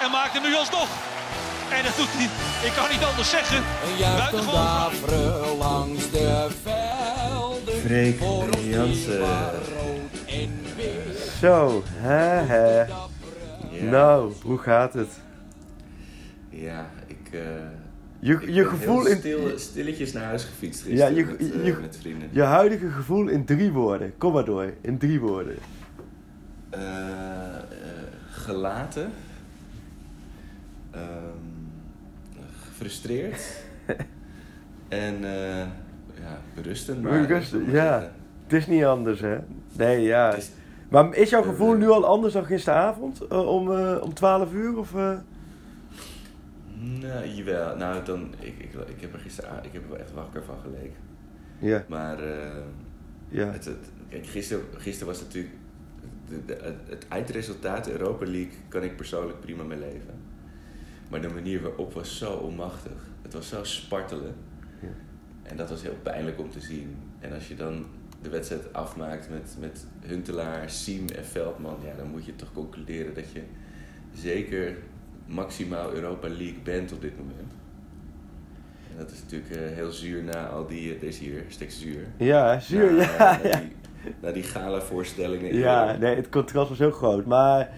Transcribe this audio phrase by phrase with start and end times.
[0.00, 0.88] en maakt hem nu alsnog.
[1.72, 2.28] En dat doet hij,
[2.68, 3.62] ik kan niet anders zeggen.
[3.98, 7.74] Buitengewoon langs de velden.
[7.74, 9.20] Freek Voor ons Jansen.
[11.40, 12.84] Zo, hè hè.
[13.90, 15.08] Nou, hoe gaat het?
[16.50, 17.40] Ja, ik, eh,
[18.18, 19.18] Je, ik je ben gevoel heel in.
[19.18, 22.28] stil, stilletjes naar huis gefietst Ja, gisteren je- met, eh, je- met vrienden.
[22.32, 24.14] Je huidige gevoel in drie woorden.
[24.18, 25.56] Kom maar door, in drie woorden.
[26.70, 27.62] Eh, eh,
[28.30, 29.12] gelaten.
[30.92, 31.38] Ehm,
[32.62, 33.62] gefrustreerd.
[34.88, 35.56] en eh,
[36.20, 37.02] ja, berustend.
[37.02, 37.72] Maar, Berustend, ja.
[37.72, 38.12] zeggen.
[38.44, 39.38] Het is niet anders, hè?
[39.76, 40.34] Nee, ja.
[40.34, 40.50] Is-
[40.88, 43.26] Maar is jouw gevoel Eh, nu al anders dan gisteravond?
[43.26, 44.78] eh, om, eh, om 12 uur?
[44.78, 45.16] Of, eh?
[47.00, 47.76] Nou, jawel.
[47.76, 50.56] Nou, dan, ik, ik, ik heb er gisteren ik heb er wel echt wakker van
[50.62, 50.96] gelegen.
[51.58, 52.50] Ja, Maar eh,
[53.28, 53.50] ja.
[53.50, 55.54] Het, het, kijk, gisteren, gisteren was natuurlijk...
[56.28, 60.14] De, de- het, eindresultaat, Europa League, kan ik persoonlijk prima mee leven.
[61.12, 62.92] Maar de manier waarop was zo onmachtig.
[63.22, 64.34] Het was zo spartelen.
[64.80, 64.88] Ja.
[65.42, 66.96] En dat was heel pijnlijk om te zien.
[67.20, 67.86] En als je dan
[68.22, 71.76] de wedstrijd afmaakt met, met Huntelaar, Siem en Veldman...
[71.84, 73.42] Ja, dan moet je toch concluderen dat je
[74.14, 74.76] zeker
[75.26, 77.52] maximaal Europa League bent op dit moment.
[78.90, 80.94] En dat is natuurlijk eh, heel zuur na al die...
[80.94, 82.06] eh, deze hier, stek zuur.
[82.16, 83.38] Ja, zuur, Na- ja.
[83.42, 83.60] Na ja.
[83.60, 83.72] die,
[84.20, 85.54] na die gala-voorstellingen.
[85.54, 87.26] Ja, nee, het contrast was heel groot.
[87.26, 87.70] Maar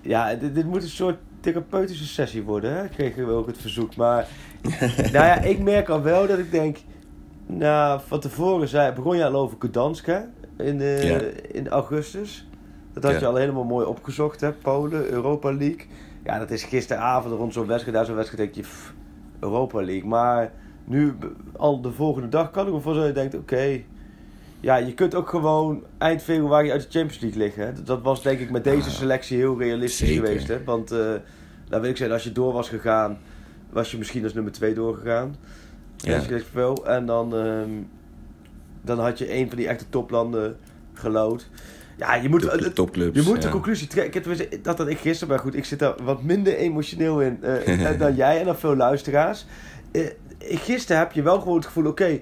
[0.00, 2.88] ja, dit, dit moet een soort therapeutische sessie worden, hè?
[2.88, 3.96] Kregen we ook het verzoek.
[3.96, 4.28] Maar
[4.96, 6.78] nou ja, ik merk al wel dat ik denk...
[7.46, 10.20] Nou, van tevoren zei, begon je al over Gdansk, hè?
[10.56, 11.20] In, eh,
[11.54, 12.48] in augustus.
[12.92, 14.52] Dat had je al helemaal mooi opgezocht, hè?
[14.52, 15.86] Polen, Europa League.
[16.24, 17.96] Ja, dat is gisteravond rond zo'n wedstrijd.
[17.96, 18.94] Daar zo'n wedstrijd denk je, pff,
[19.40, 20.08] Europa League.
[20.08, 20.52] Maar
[20.84, 21.14] nu,
[21.56, 23.82] al de volgende dag, kan ik me voorstellen dat je denkt, oké...
[24.60, 27.66] Ja, je kunt ook gewoon eind februari uit de Champions League liggen.
[27.66, 27.82] Hè?
[27.82, 30.26] Dat- was denk ik met deze Ah, selectie heel realistisch zeker.
[30.26, 30.48] geweest.
[30.48, 30.64] Hè?
[30.64, 30.98] Want, uh,
[31.68, 33.18] nou weet ik zeggen, als je door was gegaan,
[33.70, 35.36] was je misschien als nummer 2 doorgegaan.
[35.96, 36.20] Ja.
[36.84, 37.70] En dan, ehm,
[38.82, 40.56] dan had je een van die echte toplanden
[40.92, 41.48] gelood.
[41.96, 43.16] Ja, je moet, topclubs.
[43.16, 44.24] je moet de conclusie trekken.
[44.50, 47.98] Ik Dat had ik gisteren, maar goed, ik zit daar wat minder emotioneel in eh,
[47.98, 49.46] dan jij en dan veel luisteraars.
[49.92, 50.06] Eh,
[50.38, 52.20] gisteren heb je wel gewoon het gevoel, oké,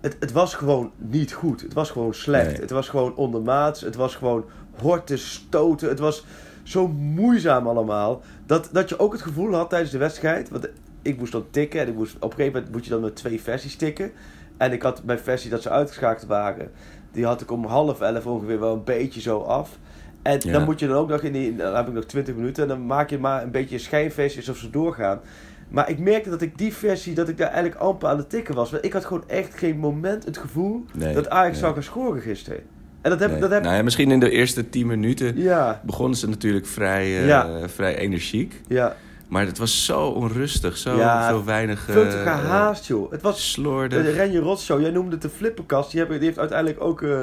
[0.00, 1.60] het, het was gewoon niet goed.
[1.60, 2.50] Het was gewoon slecht.
[2.50, 2.60] Nee.
[2.60, 3.80] Het was gewoon ondermaats.
[3.80, 4.44] Het was gewoon
[4.80, 5.88] horten, stoten.
[5.88, 6.24] Het was
[6.62, 8.22] zo moeizaam allemaal.
[8.46, 10.48] Dat, dat je ook het gevoel had tijdens de wedstrijd.
[10.50, 10.68] Want
[11.02, 11.80] ik moest dan tikken.
[11.80, 14.10] En ik moest, op een gegeven moment moet je dan met twee versies tikken.
[14.56, 16.70] En ik had mijn versie dat ze uitgeschakeld waren.
[17.12, 19.78] Die had ik om half elf ongeveer wel een beetje zo af.
[20.22, 20.52] En Ja.
[20.52, 21.56] dan moet je dan ook nog in die...
[21.56, 22.62] Dan heb ik nog 20 minuten.
[22.62, 25.20] En dan maak je maar een beetje een schijnversie alsof ze doorgaan.
[25.68, 28.54] Maar ik merkte dat ik die versie, dat ik daar eigenlijk amper aan het tikken
[28.54, 28.70] was.
[28.70, 31.60] Want ik had gewoon echt geen moment het gevoel Nee, dat Ajax nee.
[31.60, 32.60] zou gaan scoren gisteren.
[33.02, 33.40] En dat heb Nee.
[33.40, 37.04] dat heb Nou ja, misschien in de eerste tien minuten Ja, begonnen ze natuurlijk vrij,
[37.04, 37.68] eh, Ja.
[37.68, 38.60] vrij energiek.
[38.68, 38.96] ja.
[39.28, 41.80] Maar het was zo onrustig, zo, Ja, zo weinig...
[41.80, 43.10] Veel te eh, gehaast, joh.
[43.10, 44.02] Het was Slordig.
[44.04, 44.80] de Renje Rotshow.
[44.80, 45.90] Jij noemde het de flipperkast.
[45.90, 47.18] Die, hebben, die heeft uiteindelijk ook eh,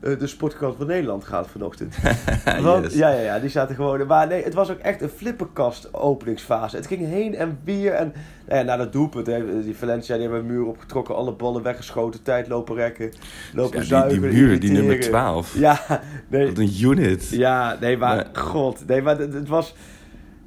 [0.00, 1.96] de sportkrant van Nederland gehad vanochtend.
[2.62, 2.94] Want, Yes.
[2.94, 4.06] ja, ja, ja, die zaten gewoon...
[4.06, 6.76] Maar nee, het was ook echt een flipperkast openingsfase.
[6.76, 7.92] Het ging heen en weer.
[7.92, 8.12] En
[8.46, 11.14] nou ja, na dat doelpunt, hè, die Valencia, die hebben een muur opgetrokken.
[11.16, 13.10] Alle ballen weggeschoten, tijd lopen rekken.
[13.54, 15.20] Lopen Ja, zuigen, die, die muur, die nummer irriteren.
[15.20, 15.58] 12.
[15.58, 15.80] Ja,
[16.28, 16.46] nee.
[16.46, 17.28] Wat een unit.
[17.30, 19.74] Ja, nee, maar, Maar- god, nee, maar het, het was,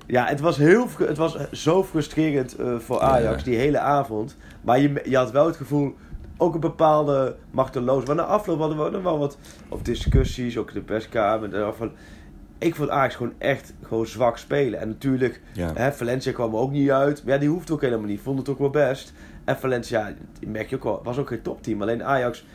[0.07, 3.43] ja, het was heel, het was zo frustrerend eh, voor Ajax Ja.
[3.49, 4.37] die hele avond.
[4.61, 5.95] Maar je, je had wel het gevoel,
[6.41, 8.05] ook een bepaalde machteloos.
[8.05, 9.37] Maar na afloop hadden we dan wel wat,
[9.69, 11.53] of discussies, ook in de perskamer.
[11.55, 11.91] en Van,
[12.57, 14.79] ik vond Ajax gewoon echt gewoon zwak spelen.
[14.79, 15.71] En natuurlijk, Ja.
[15.73, 17.23] hè, Valencia kwam er ook niet uit.
[17.23, 18.21] Maar ja, die hoeft ook helemaal niet.
[18.21, 19.13] Vond het ook wel best.
[19.45, 20.13] En Valencia,
[20.47, 21.81] merk je ook wel, was ook geen topteam.
[21.81, 22.45] Alleen Ajax,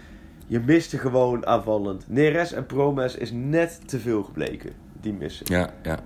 [0.47, 2.05] je miste gewoon aanvallend.
[2.09, 4.73] Neres en Promes is net te veel gebleken.
[5.00, 5.47] Die missen.
[5.49, 5.99] Ja, ja.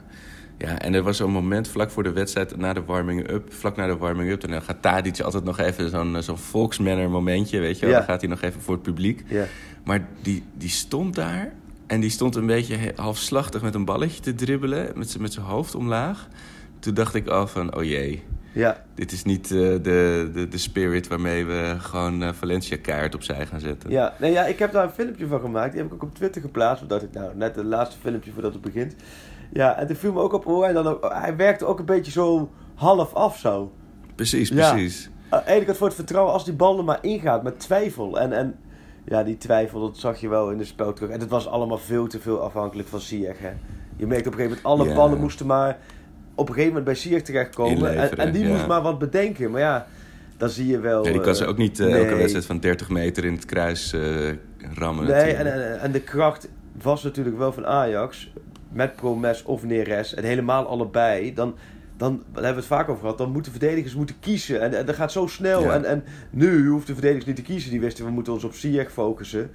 [0.61, 3.87] Ja, en er was zo'n moment vlak voor de wedstrijd, na de warming-up, vlak na
[3.87, 7.91] de warming-up, dan gaat Tadic altijd nog even zo'n zo'n volksmanner momentje, weet je wel.
[7.91, 7.97] Ja.
[8.01, 9.25] Dan gaat hij nog even voor het publiek.
[9.27, 9.45] Ja.
[9.85, 11.53] Maar die, die stond daar
[11.87, 15.75] en die stond een beetje halfslachtig met een balletje te dribbelen, met met zijn hoofd
[15.75, 16.29] omlaag.
[16.79, 18.23] Toen dacht ik al van, oh jee,
[18.53, 23.15] Ja, dit is niet eh, de, de, de spirit waarmee we gewoon eh, Valencia kaart
[23.15, 23.91] opzij gaan zetten.
[23.91, 24.15] ja.
[24.19, 25.73] Nee, ja, ik heb daar een filmpje van gemaakt.
[25.73, 26.83] Die heb ik ook op Twitter geplaatst.
[26.83, 28.95] Omdat ik nou net het laatste filmpje voordat het begint.
[29.53, 31.13] Ja, en toen viel me ook op hoe hij dan ook...
[31.13, 33.73] Hij werkte ook een beetje zo half af zo.
[34.15, 34.73] Precies, Ja.
[34.73, 35.11] precies.
[35.29, 38.21] Aan de ene kant voor het vertrouwen als die bal er maar ingaat met twijfel.
[38.21, 38.59] En, en
[39.05, 41.11] ja, die twijfel, dat zag je wel in de spel terug.
[41.11, 43.51] En het was allemaal veel te veel afhankelijk van Ziyech, hè.
[43.97, 44.95] Je merkte op een gegeven moment, alle Ja.
[44.95, 45.79] ballen moesten maar
[46.35, 47.87] op een gegeven moment bij Ziyech terechtkomen.
[47.87, 48.53] En, Inleveren, en die ja.
[48.53, 49.51] moest maar wat bedenken.
[49.51, 49.87] Maar ja,
[50.37, 51.05] dan zie je wel...
[51.05, 52.03] Ja, die kan eh, ze ook niet eh, nee.
[52.03, 54.01] elke wedstrijd van 30 meter in het kruis eh,
[54.75, 55.07] rammen.
[55.07, 56.49] Nee, en, en, en de kracht
[56.83, 58.33] was natuurlijk wel van Ajax.
[58.73, 60.15] Met Promes of Neres.
[60.15, 61.35] En helemaal allebei.
[61.35, 61.55] Dan,
[61.97, 63.19] dan daar hebben we het vaak over gehad.
[63.19, 64.61] Dan moeten verdedigers moeten kiezen.
[64.61, 65.63] En, en dat gaat zo snel.
[65.63, 65.75] Ja.
[65.75, 67.71] En, en nu hoeft de verdedigers niet te kiezen.
[67.71, 69.51] Die wisten we moeten ons op Ziyech focussen.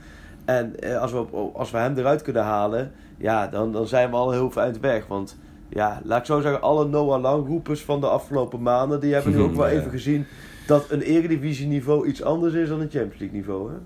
[0.46, 2.92] En eh, als, we op, als we hem eruit kunnen halen.
[3.18, 5.08] Ja, dan, dan zijn we al heel eind weg.
[5.08, 5.38] Want
[5.70, 6.62] ja, laat ik zo zeggen.
[6.62, 9.00] Alle Noah Lang roepers van de afgelopen maanden.
[9.00, 10.26] Die hebben nu ook wel even gezien.
[10.68, 13.72] Dat een eredivisie niveau iets anders is dan een Champions League niveau.
[13.72, 13.78] Hè?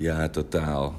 [0.00, 0.94] Ja, totaal.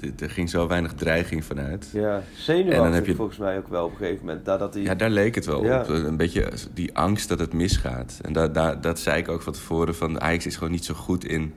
[0.00, 1.88] Eh, Er ging zo weinig dreiging vanuit.
[1.92, 4.44] Ja, En zenuwachtig dan heb je- volgens mij ook wel op een gegeven moment.
[4.46, 4.82] Nadat hij...
[4.82, 5.80] Ja, daar leek het wel Ja.
[5.80, 5.88] op.
[5.88, 8.18] Een beetje die angst dat het misgaat.
[8.22, 9.94] En da, da, dat zei ik ook van tevoren.
[9.94, 11.52] Van Ajax is gewoon niet zo goed in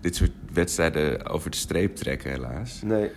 [0.00, 2.82] dit soort wedstrijden over de streep trekken, helaas.
[2.84, 3.10] Nee.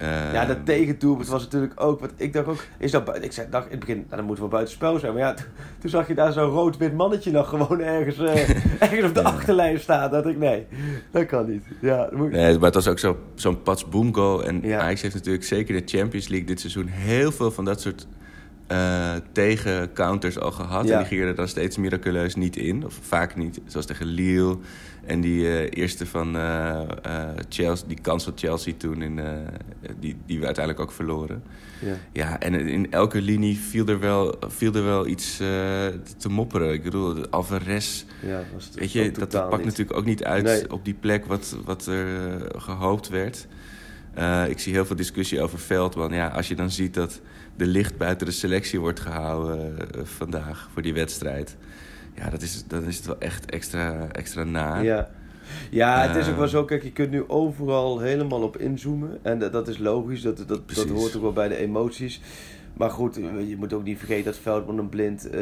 [0.00, 2.00] Eh, Ja, dat tegendoelpunt was natuurlijk ook...
[2.00, 2.64] Want ik dacht ook...
[2.78, 5.12] Is dat, ik zei, dacht in het begin, nou, dan moeten we buitenspel zijn.
[5.12, 5.34] Maar ja,
[5.78, 8.48] toen, zag je daar zo'n rood-wit mannetje nog gewoon ergens, eh,
[8.90, 10.10] ergens op de achterlijn staan.
[10.10, 10.66] Dat ik, nee,
[11.10, 11.64] dat kan niet.
[11.80, 14.44] Ja, dat moet Nee, maar het was ook zo- zo'n Pats Boom goal.
[14.44, 14.80] En Ja.
[14.80, 18.06] Ajax heeft natuurlijk zeker de Champions League dit seizoen heel veel van dat soort
[18.70, 20.86] eh tegen-counters al gehad.
[20.86, 20.92] Ja.
[20.92, 22.84] En die gingen er dan steeds miraculeus niet in.
[22.84, 23.60] Of vaak niet.
[23.66, 24.58] Zoals tegen Lille.
[25.04, 26.80] En die eh, eerste van eh,
[27.48, 29.20] Chelsea, die kans van Chelsea toen, in,
[30.00, 31.42] die, die we uiteindelijk ook verloren.
[31.80, 31.94] ja.
[32.12, 36.72] Ja, en in elke linie viel er wel, viel er wel iets te mopperen.
[36.72, 39.64] Ik bedoel, de Alvarez, ja was het weet je, dat pakt niet.
[39.64, 40.70] natuurlijk ook niet uit Nee.
[40.72, 43.46] op die plek wat, wat er eh, gehoopt werd.
[44.48, 46.12] Ik zie heel veel discussie over Veldman.
[46.12, 47.20] Ja, als je dan ziet dat
[47.60, 51.56] de licht buiten de selectie wordt gehouden eh, vandaag voor die wedstrijd.
[52.14, 54.78] Ja, dat is, dan is het wel echt extra, extra na.
[54.78, 55.10] Ja.
[55.70, 56.38] Ja, het is ook Eh.
[56.38, 59.18] wel zo, kijk, je kunt nu overal helemaal op inzoomen.
[59.22, 62.20] En dat, dat is logisch, dat, dat, dat hoort ook wel bij de emoties.
[62.76, 63.14] Maar goed,
[63.48, 65.30] je moet ook niet vergeten dat Veldman en Blind...
[65.30, 65.40] eh,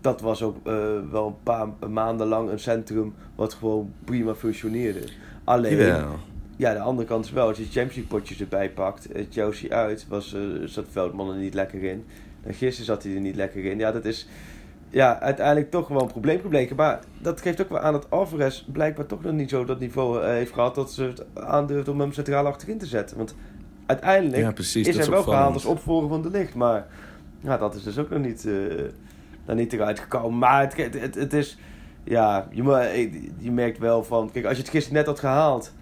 [0.00, 0.74] dat was ook eh,
[1.10, 5.00] wel een paar maanden lang een centrum wat gewoon prima functioneerde.
[5.44, 6.18] Alleen, Jawel.
[6.56, 9.70] Ja, de andere kant is wel, als je Champions League potjes erbij pakt, eh, Chelsea
[9.70, 12.04] uit, was, eh, zat Veldman er niet lekker in.
[12.42, 13.78] En gisteren zat hij er niet lekker in.
[13.78, 14.28] Ja, dat is
[14.90, 16.76] ja, uiteindelijk toch wel een probleem gebleken.
[16.76, 20.22] Maar dat geeft ook wel aan dat Alvarez blijkbaar toch nog niet zo dat niveau
[20.22, 23.16] eh, heeft gehad dat ze het aandurft om hem centraal achterin te zetten.
[23.16, 23.34] Want
[23.86, 24.88] uiteindelijk Ja, precies.
[24.88, 26.54] is hij wel gehaald als opvolger van de licht.
[26.54, 26.86] Maar
[27.40, 28.48] ja, dat is dus ook nog niet,
[29.46, 30.38] nog niet eruit gekomen.
[30.38, 31.58] Maar het, het, het, het is,
[32.04, 35.72] ja, je, je merkt wel van, kijk, als je het gisteren net had gehaald,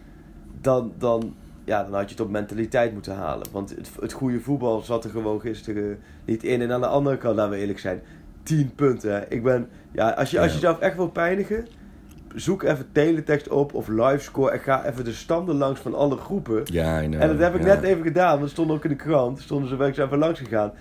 [0.64, 1.34] dan, dan,
[1.64, 3.46] ja, dan had je het op mentaliteit moeten halen.
[3.52, 6.61] Want het, het goede voetbal zat er gewoon gisteren niet in.
[6.62, 8.00] En aan de andere kant, laten we eerlijk zijn,
[8.43, 9.25] 10 punten.
[9.32, 11.66] Ik ben, ja, als je, als je jezelf echt wil pijnigen,
[12.34, 16.61] zoek even teletext op of livescore en ga even de standen langs van alle groepen.
[16.64, 17.20] Ja, I know.
[17.22, 17.66] En dat heb ik Ja.
[17.75, 19.40] net even gedaan, want het stond ook in de krant.
[19.40, 20.72] Stonden ze werkzaam even langs gegaan.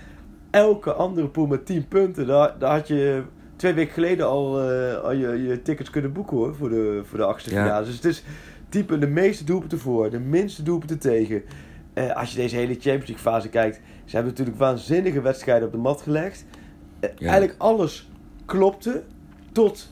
[0.49, 3.23] Elke andere pool met 10 punten, daar, daar had je
[3.55, 7.17] twee weken geleden al, eh, al je, je tickets kunnen boeken hoor, voor de, voor
[7.17, 7.63] de achtste Ja.
[7.63, 7.85] finale.
[7.85, 8.23] Dus het is
[8.73, 11.43] type de meeste doelpunten voor, de minste doelpunten tegen.
[11.93, 13.75] Eh, als je deze hele Champions League fase kijkt,
[14.05, 16.45] ze hebben natuurlijk waanzinnige wedstrijden op de mat gelegd.
[16.99, 17.27] Eh, Ja.
[17.29, 18.09] Eigenlijk alles
[18.45, 19.03] klopte
[19.51, 19.91] tot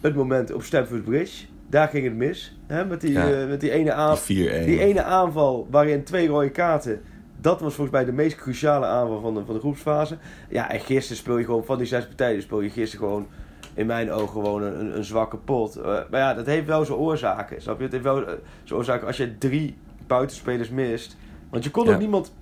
[0.00, 1.44] het moment op Stamford Bridge.
[1.70, 2.58] Daar ging het mis.
[2.66, 3.32] Hè, met, die, Ja.
[3.32, 4.26] eh, met die ene aanval.
[4.26, 4.66] Die 4-1.
[4.66, 7.00] Die ene aanval waarin twee rode kaarten.
[7.40, 10.16] Dat was volgens mij de meest cruciale aanval van de, van de groepsfase.
[10.48, 12.42] Ja, en gisteren speel je gewoon van die zes partijen.
[12.42, 13.26] Speel je gisteren gewoon,
[13.74, 15.76] in mijn ogen, gewoon een, een, zwakke pot.
[15.76, 17.62] Eh, maar ja, dat heeft wel zijn oorzaken.
[17.62, 17.82] Snap je?
[17.82, 18.32] Het heeft wel eh,
[18.64, 19.76] zijn oorzaken als je drie
[20.06, 21.16] buitenspelers mist.
[21.50, 21.92] Want je kon Ja.
[21.92, 22.34] ook niemand.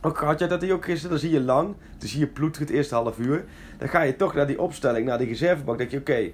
[0.00, 1.74] Ook had jij dat hij ook gisteren, dan zie je lang.
[1.98, 3.44] Dan zie je ploeter het eerste half uur.
[3.78, 5.78] Dan ga je toch naar die opstelling, naar die reservebank.
[5.78, 6.30] Dan denk je, oké,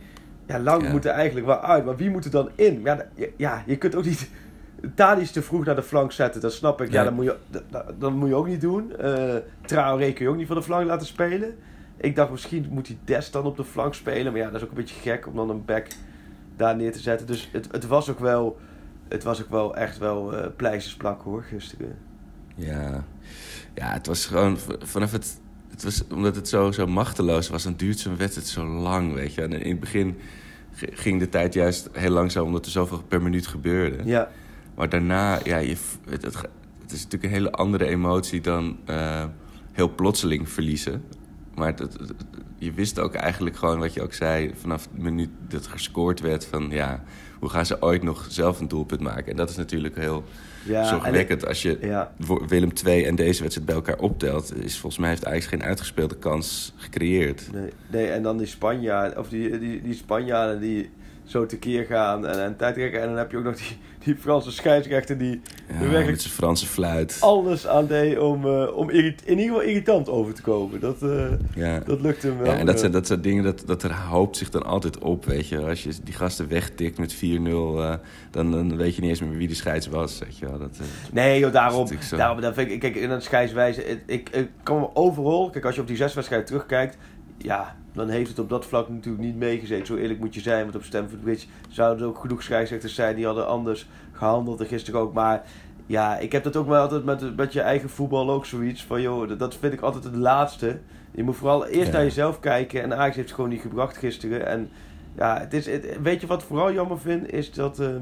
[0.46, 0.90] ja, lang Ja.
[0.90, 1.84] moet er eigenlijk wel uit.
[1.84, 2.80] Maar wie moet er dan in?
[2.84, 3.06] Ja,
[3.36, 4.30] ja, je kunt ook niet
[4.94, 6.92] Tadic te vroeg naar de flank zetten, dat snap ik.
[6.92, 7.36] Ja, dat moet je,
[7.98, 8.96] dat, moet je ook niet doen.
[8.96, 9.34] Eh
[9.66, 11.54] Traoré kun je ook niet van de flank laten spelen.
[12.02, 14.32] Ik dacht misschien moet hij Des dan op de flank spelen.
[14.32, 15.86] Maar ja, dat is ook een beetje gek om dan een back
[16.56, 17.26] daar neer te zetten.
[17.26, 18.58] Dus het, het was ook wel...
[19.08, 21.98] Het was ook wel echt wel eh pleisters plakken hoor, gisteren.
[22.54, 23.04] Ja.
[23.74, 25.40] ja, het was gewoon vanaf het...
[25.70, 29.34] het was, omdat het zo, zo machteloos was, dan duurt zo'n wedstrijd zo lang, weet
[29.34, 29.42] je.
[29.42, 30.18] En in het begin
[30.74, 34.04] ging de tijd juist heel langzaam, omdat er zoveel per minuut gebeurde.
[34.04, 34.28] Ja,
[34.74, 35.76] Maar daarna, ja, je,
[36.08, 36.22] het,
[36.82, 39.24] het is natuurlijk een hele andere emotie dan eh,
[39.72, 41.04] heel plotseling verliezen.
[41.54, 42.14] Maar het, het- het-
[42.58, 44.50] je wist ook eigenlijk gewoon wat je ook zei...
[44.60, 46.70] vanaf de minuut dat gescoord werd van...
[46.70, 47.02] ja,
[47.38, 49.26] hoe gaan ze ooit nog zelf een doelpunt maken?
[49.30, 50.24] En dat is natuurlijk heel
[50.64, 51.46] Ja, zorgwekkend.
[51.46, 52.12] Als je Ja.
[52.46, 54.56] Willem II en deze wedstrijd bij elkaar optelt...
[54.56, 57.52] Is, volgens mij heeft Ajax geen uitgespeelde kans gecreëerd.
[57.52, 60.90] Nee, nee, en dan die Spanjaarden, of die, die, die Spanjaarden die
[61.24, 63.00] zo tekeer gaan en, en tijd trekken.
[63.00, 65.40] En dan heb je ook nog die, die Franse scheidsrechter die
[65.80, 67.16] Ja, met zijn Franse fluit.
[67.20, 70.80] alles aan deed om, eh, om irrit- in ieder geval irritant over te komen.
[70.80, 70.96] Dat,
[71.54, 71.78] Ja.
[71.78, 72.46] dat lukt hem wel.
[72.52, 72.80] Ja, en dat eh.
[72.80, 75.58] zijn, dat zijn dingen, dat, dat er hoopt zich dan altijd op, weet je.
[75.58, 77.18] Als je die gasten wegtikt met 4-0,
[77.82, 77.94] eh,
[78.30, 80.58] dan, dan weet je niet eens meer wie de scheids was, weet je wel.
[80.58, 80.76] Dat,
[81.12, 81.88] Nee, joh, daarom.
[81.88, 83.84] Dat daarom dat vind ik, kijk, in het scheidswijze.
[83.84, 86.96] Ik, ik, ik kan me overal, kijk, als je op die zes wedstrijden terugkijkt.
[87.38, 89.86] Ja, dan heeft het op dat vlak natuurlijk niet meegezeten.
[89.86, 93.16] Zo eerlijk moet je zijn, want op Stamford Bridge zouden er ook genoeg scheidsrechters zijn
[93.16, 94.60] die hadden anders gehandeld.
[94.60, 95.12] En gisteren ook.
[95.12, 95.42] Maar
[95.86, 98.84] ja, ik heb dat ook wel altijd met, met je eigen voetbal ook zoiets.
[98.84, 100.78] Van joh, dat, vind ik altijd het laatste.
[101.10, 101.92] Je moet vooral eerst Ja.
[101.92, 102.82] naar jezelf kijken.
[102.82, 104.46] En Ajax heeft het gewoon niet gebracht gisteren.
[104.46, 104.70] En
[105.16, 107.32] ja, het is, het- weet je wat ik vooral jammer vind?
[107.32, 107.80] Is dat.
[107.80, 108.00] ehm,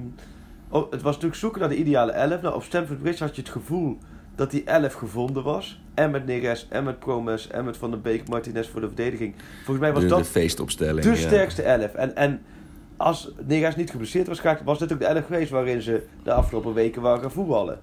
[0.68, 2.40] oh, het was natuurlijk zoeken naar de ideale 11.
[2.42, 3.98] Nou, op Stamford Bridge had je het gevoel
[4.40, 5.80] dat die 11 gevonden was.
[5.94, 9.34] En met Neres, en met Promes, en met Van der Beek, Martinez voor de verdediging.
[9.56, 11.04] Volgens mij was de, dat de feestopstelling.
[11.04, 11.16] de ja.
[11.16, 11.94] sterkste 11.
[11.94, 12.42] En, en
[12.96, 16.74] als Neres niet geblesseerd was was dit ook de 11 geweest waarin ze de afgelopen
[16.74, 17.78] weken waren gaan voetballen.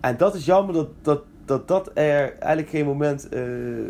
[0.00, 3.86] En dat is jammer dat dat, dat, dat er eigenlijk geen moment eh, eh,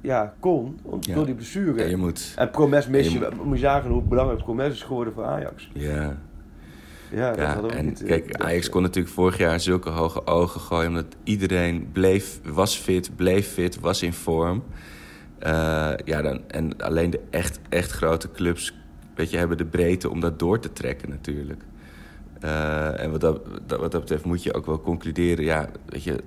[0.00, 1.14] ja, kon, Ja.
[1.14, 1.82] door die blessure.
[1.82, 2.32] Ja, je moet...
[2.36, 5.70] En Promes mis je, je moet je zagen hoe belangrijk Promes is geworden voor Ajax.
[5.74, 6.16] Ja,
[7.12, 8.34] Ja, dat hadden we en niet, eh, kijk.
[8.36, 10.88] Ajax kon natuurlijk vorig jaar zulke hoge ogen gooien...
[10.88, 14.62] omdat iedereen bleef, was fit, bleef fit, was in vorm.
[15.38, 18.74] Eh, ja, dan, en alleen de echt, echt grote clubs
[19.14, 21.62] weet je, hebben de breedte om dat door te trekken natuurlijk.
[22.40, 25.44] Eh, en wat dat, dat- wat dat betreft moet je ook wel concluderen...
[25.44, 26.20] ja, weet je,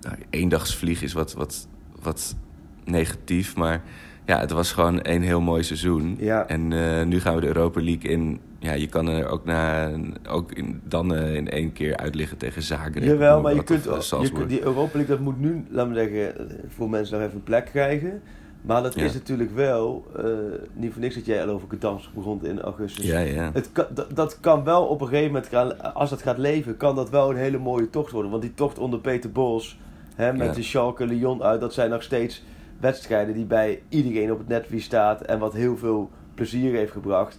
[0.00, 1.68] nou, eendagsvlieg is wat, wat,
[2.02, 2.36] wat
[2.84, 3.82] negatief, maar...
[4.26, 6.16] Ja, het was gewoon een heel mooi seizoen.
[6.18, 6.46] Ja.
[6.48, 6.68] En
[7.08, 8.40] nu gaan we de Europa League in.
[8.62, 9.90] Ja, je kan er ook, na,
[10.28, 13.02] ook in, dan eh, in één keer uitliggen tegen Zagreb.
[13.02, 13.84] Jawel, maar je Of, kunt,
[14.22, 16.34] je kunt die Europa League, dat moet nu, laten we zeggen,
[16.68, 18.22] voor mensen nog even een plek krijgen.
[18.62, 19.04] Maar dat Ja.
[19.04, 20.24] is natuurlijk wel, eh,
[20.72, 23.04] niet voor niks dat jij al over Gdansk begon in augustus.
[23.04, 23.50] Ja, ja.
[23.52, 26.76] Het kan, dat, dat kan wel op een gegeven moment, gaan, als dat gaat leven,
[26.76, 28.30] kan dat wel een hele mooie tocht worden.
[28.30, 29.78] Want die tocht onder Peter Bos,
[30.14, 30.52] hè, met Ja.
[30.52, 32.44] de Schalke Lyon uit, dat zijn nog steeds
[32.80, 37.38] wedstrijden die bij iedereen op het netvlies staat en wat heel veel plezier heeft gebracht.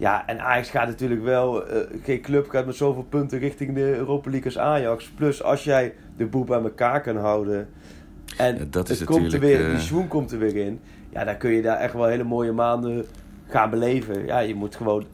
[0.00, 3.96] Ja, en Ajax gaat natuurlijk wel, eh, geen club gaat met zoveel punten richting de
[3.96, 5.08] Europa League als Ajax.
[5.08, 7.68] Plus als jij de boel bij elkaar kan houden
[8.36, 10.80] en Ja, dat is het komt er weer, eh, die swoon komt er weer in.
[11.10, 13.04] Ja, dan kun je daar echt wel hele mooie maanden
[13.48, 14.26] gaan beleven.
[14.26, 15.04] Ja, je moet gewoon.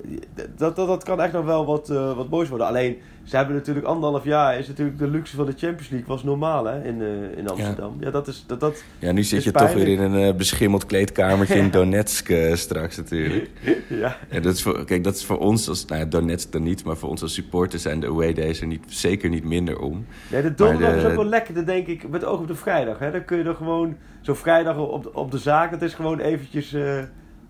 [0.57, 2.67] Dat, dat, dat kan echt nog wel wat, eh, wat moois worden.
[2.67, 4.59] Alleen, ze hebben natuurlijk anderhalf jaar.
[4.59, 7.97] Is natuurlijk de luxe van de Champions League was normaal hè, in, eh, in Amsterdam.
[8.01, 8.45] Ja, dat is.
[8.47, 12.29] Dat, dat, ja, nu zit je toch weer in een eh, beschimmeld kleedkamertje in Donetsk
[12.31, 13.51] eh, straks natuurlijk.
[13.89, 14.17] ja.
[14.29, 16.85] En dat is voor, kijk, dat is voor ons als, nou ja, Donetsk dan niet,
[16.85, 20.07] maar voor ons als supporters zijn de away days er niet, zeker niet minder om.
[20.31, 22.99] Nee, de donderdag de- is ook wel lekker, denk ik, met oog op de vrijdag.
[22.99, 23.11] Hè.
[23.11, 26.19] Dan kun je er gewoon, zo vrijdag op, de- op de zaak, dat is gewoon
[26.21, 26.75] eventjes,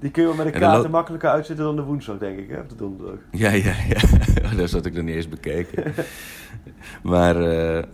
[0.00, 2.60] die kun je wel met een kaart makkelijker uitzetten dan de woensdag, denk ik, hè,
[2.60, 3.18] op de donderdag.
[3.30, 4.00] Ja, ja, ja.
[4.56, 5.94] Daar zat ik nog niet eens bekeken.
[7.02, 7.84] maar eh,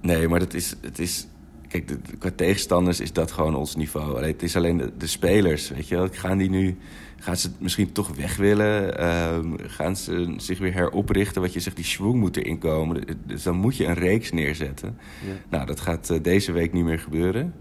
[0.00, 1.28] nee, maar dat is, het is.
[1.68, 4.24] Kijk, de, qua tegenstanders is dat gewoon ons niveau.
[4.24, 6.08] Het is alleen de, de spelers, weet je wel.
[6.12, 6.76] Gaan die nu.
[7.20, 8.98] Gaan ze het misschien toch weg willen?
[8.98, 11.42] Ehm, gaan ze zich weer heroprichten?
[11.42, 13.04] Wat je zegt, die schwung moet erin komen.
[13.26, 14.98] Dus dan moet je een reeks neerzetten.
[15.26, 15.32] Ja.
[15.48, 17.54] Nou, dat gaat eh, deze week niet meer gebeuren.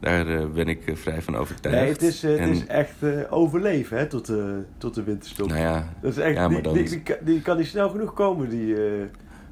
[0.00, 1.78] Daar eh, ben ik eh, vrij van overtuigd.
[1.80, 2.94] Nee, het is, eh, het En, is echt
[3.30, 4.44] overleven hè, tot, eh,
[4.78, 5.48] tot de winterstop.
[5.48, 7.88] Nou ja, dat is echt, ja, die, dan- die, die, kan- die kan niet snel
[7.90, 8.74] genoeg komen, die,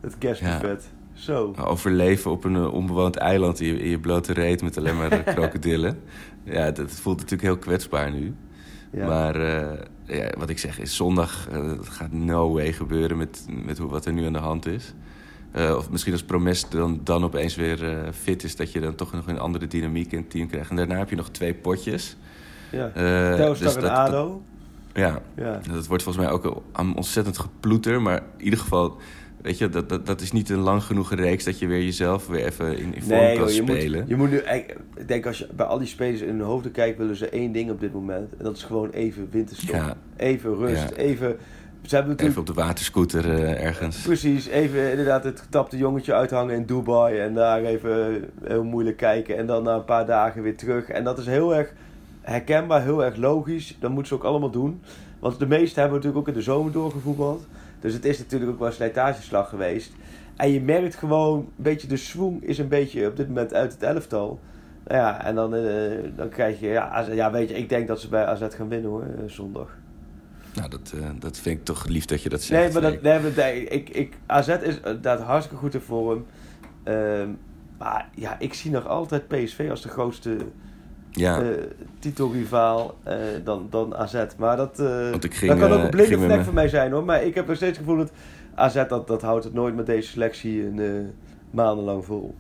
[0.00, 0.88] het kerstbuffet.
[1.12, 1.54] Zo.
[1.64, 5.98] overleven op een onbewoond eiland in je, in je blote reet met alleen maar krokodillen.
[6.44, 8.34] Ja, dat voelt natuurlijk heel kwetsbaar nu.
[8.92, 9.06] Ja.
[9.06, 9.40] Maar
[10.04, 11.48] ja, wat ik zeg is zondag
[11.82, 14.94] gaat no way gebeuren met, met hoe, wat er nu aan de hand is.
[15.58, 18.56] Eh, of misschien als Promes dan, dan opeens weer eh, fit is...
[18.56, 20.70] dat je dan toch nog een andere dynamiek in het team krijgt.
[20.70, 22.16] En daarna heb je nog twee potjes.
[22.70, 22.90] ja.
[22.94, 24.42] Eh, dus en dat- ADO.
[24.94, 25.60] Ja, Ja.
[25.72, 28.02] dat wordt volgens mij ook een- ontzettend geploeter.
[28.02, 28.96] Maar in ieder geval,
[29.42, 31.44] weet je, dat, dat, dat is niet een lang genoeg reeks...
[31.44, 34.00] dat je weer jezelf weer even in, in vorm Nee, kan joh, je, spelen.
[34.00, 34.36] moet, je moet nu...
[34.36, 36.98] Ik ik denk als je bij al die spelers in hun hoofden kijkt...
[36.98, 38.28] willen ze één ding op dit moment.
[38.38, 39.74] En dat is gewoon even winterstop.
[39.74, 39.96] Ja.
[40.16, 40.88] Even rust.
[40.88, 40.96] Ja.
[40.96, 41.36] Even...
[41.82, 42.38] Ze hebben natuurlijk...
[42.38, 44.00] Even op de waterscooter eh, ergens.
[44.02, 49.36] Precies, even inderdaad het getapte jongetje uithangen in Dubai en daar even heel moeilijk kijken
[49.36, 50.88] en dan na een paar dagen weer terug.
[50.88, 51.72] En dat is heel erg
[52.20, 53.76] herkenbaar, heel erg logisch.
[53.80, 54.80] Dat moeten ze ook allemaal doen.
[55.18, 57.46] Want de meesten hebben natuurlijk ook in de zomer doorgevoetbald.
[57.80, 59.92] Dus het is natuurlijk ook wel een slijtageslag geweest.
[60.36, 63.72] En je merkt gewoon, een beetje de swoon is een beetje op dit moment uit
[63.72, 64.40] het elftal.
[64.84, 66.66] Nou ja, en dan, eh, dan krijg je...
[66.66, 69.76] Ja, ja, weet je, ik denk dat ze bij AZ gaan winnen hoor, eh, zondag.
[70.58, 72.62] Nou, dat, eh, dat vind ik toch lief dat je dat zegt.
[72.62, 76.26] Nee, maar dat, nee, maar nee, ik, ik, AZ is inderdaad hartstikke goed in vorm.
[76.82, 77.28] Ehm,
[77.78, 80.36] maar ja, ik zie nog altijd PSV als de grootste
[81.10, 81.48] ja, eh,
[81.98, 84.24] titelrivaal eh, dan, dan AZ.
[84.38, 84.86] Maar dat, eh,
[85.20, 87.04] ging, dat kan ook eh, een blinde vlek voor mij zijn hoor.
[87.04, 88.12] Maar ik heb nog steeds het gevoel dat
[88.54, 90.90] AZ dat, dat houdt het nooit met deze selectie een, eh,
[91.50, 92.34] maandenlang vol.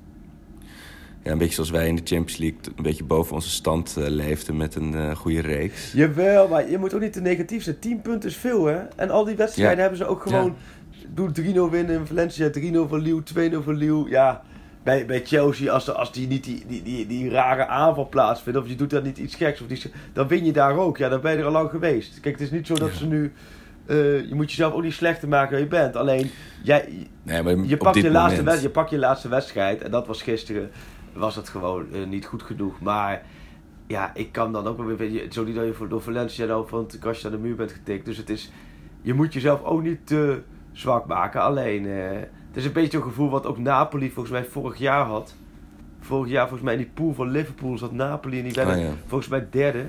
[1.28, 4.06] ja, een beetje zoals wij in de Champions League een beetje boven onze stand eh,
[4.08, 5.92] leefden met een eh, goede reeks.
[5.92, 7.78] Jawel, maar je moet ook niet te negatief zijn.
[7.78, 8.78] 10 punten is veel hè.
[8.96, 9.80] En al die wedstrijden Ja.
[9.80, 10.56] hebben ze ook gewoon...
[11.14, 14.08] Doe 3-0 winnen in Valencia, 3-0 voor Lille, 2-0 voor Lille.
[14.08, 14.42] Ja,
[14.82, 18.58] bij, bij Chelsea, als, als die niet die, die, die, die rare aanval plaatsvindt...
[18.58, 19.82] of je doet daar niet iets geks, of die,
[20.12, 20.96] dan win je daar ook.
[20.98, 22.20] Ja, dan ben je er al lang geweest.
[22.20, 22.96] Kijk, het is niet zo dat Ja.
[22.96, 23.32] ze nu...
[23.86, 23.96] eh,
[24.28, 25.96] je moet jezelf ook niet slechter maken dan je bent.
[25.96, 26.30] Alleen,
[26.62, 26.88] jij,
[27.22, 29.82] Nee, maar je, pakt je, laatste je pakt je laatste wedstrijd.
[29.82, 30.70] En dat was gisteren.
[31.18, 32.80] Was dat gewoon eh, niet goed genoeg.
[32.80, 33.22] Maar
[33.86, 35.10] ja, ik kan dan ook wel weer...
[35.10, 37.56] je- Zo niet dat je voor, door Valencia dan van het kastje aan de muur
[37.56, 38.04] bent getikt.
[38.04, 38.50] Dus het is...
[39.02, 40.40] Je moet jezelf ook niet te
[40.72, 41.40] zwak maken.
[41.42, 42.08] Alleen, eh,
[42.48, 45.34] het is een beetje een gevoel wat ook Napoli volgens mij vorig jaar had.
[46.00, 48.38] Vorig jaar volgens mij in die pool van Liverpool zat Napoli.
[48.38, 48.90] En die werden Oh, ja.
[49.06, 49.84] volgens mij derde.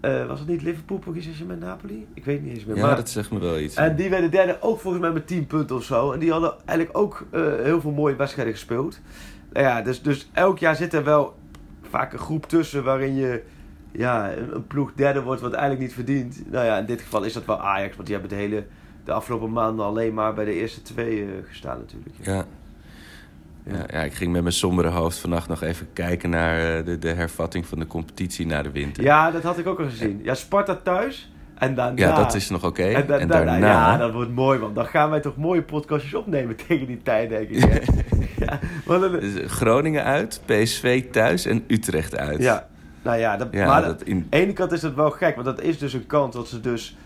[0.00, 2.06] Eh, was het niet Liverpool precies met Napoli?
[2.14, 2.76] Ik weet niet eens meer.
[2.76, 3.74] Ja, maar, dat zegt me wel iets.
[3.76, 6.12] en die werden derde ook volgens mij met 10 punten of zo.
[6.12, 7.26] En die hadden eigenlijk ook
[7.62, 9.00] heel veel mooie wedstrijden gespeeld.
[9.52, 11.38] Nou ja, dus, dus elk jaar zit er wel
[11.82, 13.42] vaak een groep tussen waarin je
[13.92, 16.50] ja, een, een ploeg derde wordt wat eigenlijk niet verdient.
[16.50, 18.64] Nou ja, in dit geval is dat wel Ajax, want die hebben de hele
[19.04, 22.14] de afgelopen maanden alleen maar bij de eerste twee eh, gestaan natuurlijk.
[22.22, 22.44] Ja.
[23.64, 26.98] Ja, ja, ik ging met mijn sombere hoofd vannacht nog even kijken naar eh, de,
[26.98, 29.02] de hervatting van de competitie na de winter.
[29.02, 30.20] Ja, dat had ik ook al gezien.
[30.22, 32.06] Ja, Sparta thuis en daarna...
[32.06, 32.82] Ja, dat is nog oké.
[32.82, 33.66] En, da- En daarna, daarna...
[33.92, 37.28] Ja, dat wordt mooi, want dan gaan wij toch mooie podcastjes opnemen tegen die tijd,
[37.28, 37.82] denk ik.
[38.46, 42.42] ja, want dan- Dus Groningen uit, PSV thuis en Utrecht uit.
[42.42, 42.66] ja,
[43.02, 45.46] nou ja, dat, Ja, maar dat aan de ene kant is dat wel gek, want
[45.46, 46.96] dat is dus een kans dat ze dus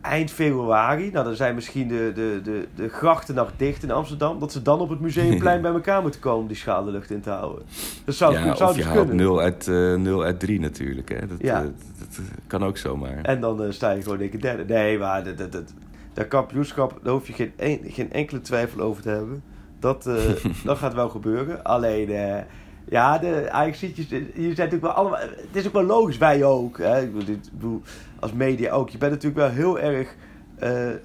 [0.00, 4.38] eind februari, nou dan zijn misschien de, de, de, de grachten nog dicht in Amsterdam,
[4.38, 7.30] dat ze dan op het museumplein bij elkaar moeten komen om die schadelucht in te
[7.30, 7.64] houden.
[8.04, 9.16] Dat zou, ja, zou of je dus haalt kunnen.
[9.26, 11.08] 0 uit, eh 0 uit 3 natuurlijk.
[11.08, 11.26] Hè.
[11.26, 11.56] Dat, Ja.
[11.58, 11.72] eh, dat,
[12.16, 13.18] dat kan ook zomaar.
[13.22, 14.64] En dan eh, sta je gewoon dikke derde.
[14.74, 15.72] Nee, maar dat, dat, dat,
[16.12, 19.42] dat kampioenschap, daar hoef je geen, een- geen enkele twijfel over te hebben.
[19.78, 20.14] Dat, eh,
[20.64, 21.62] dat gaat wel gebeuren.
[21.64, 22.42] Alleen, eh,
[22.88, 25.18] ja, de Ajax-zietjes, hier zijn natuurlijk wel allemaal...
[25.20, 26.78] Het is ook wel logisch, wij ook.
[26.78, 27.00] Hè?
[27.00, 27.82] Ik, bedoel, dit- ik bedoel,
[28.20, 28.90] als media ook.
[28.90, 30.14] Je bent natuurlijk wel heel erg
[30.60, 30.98] eh, eh,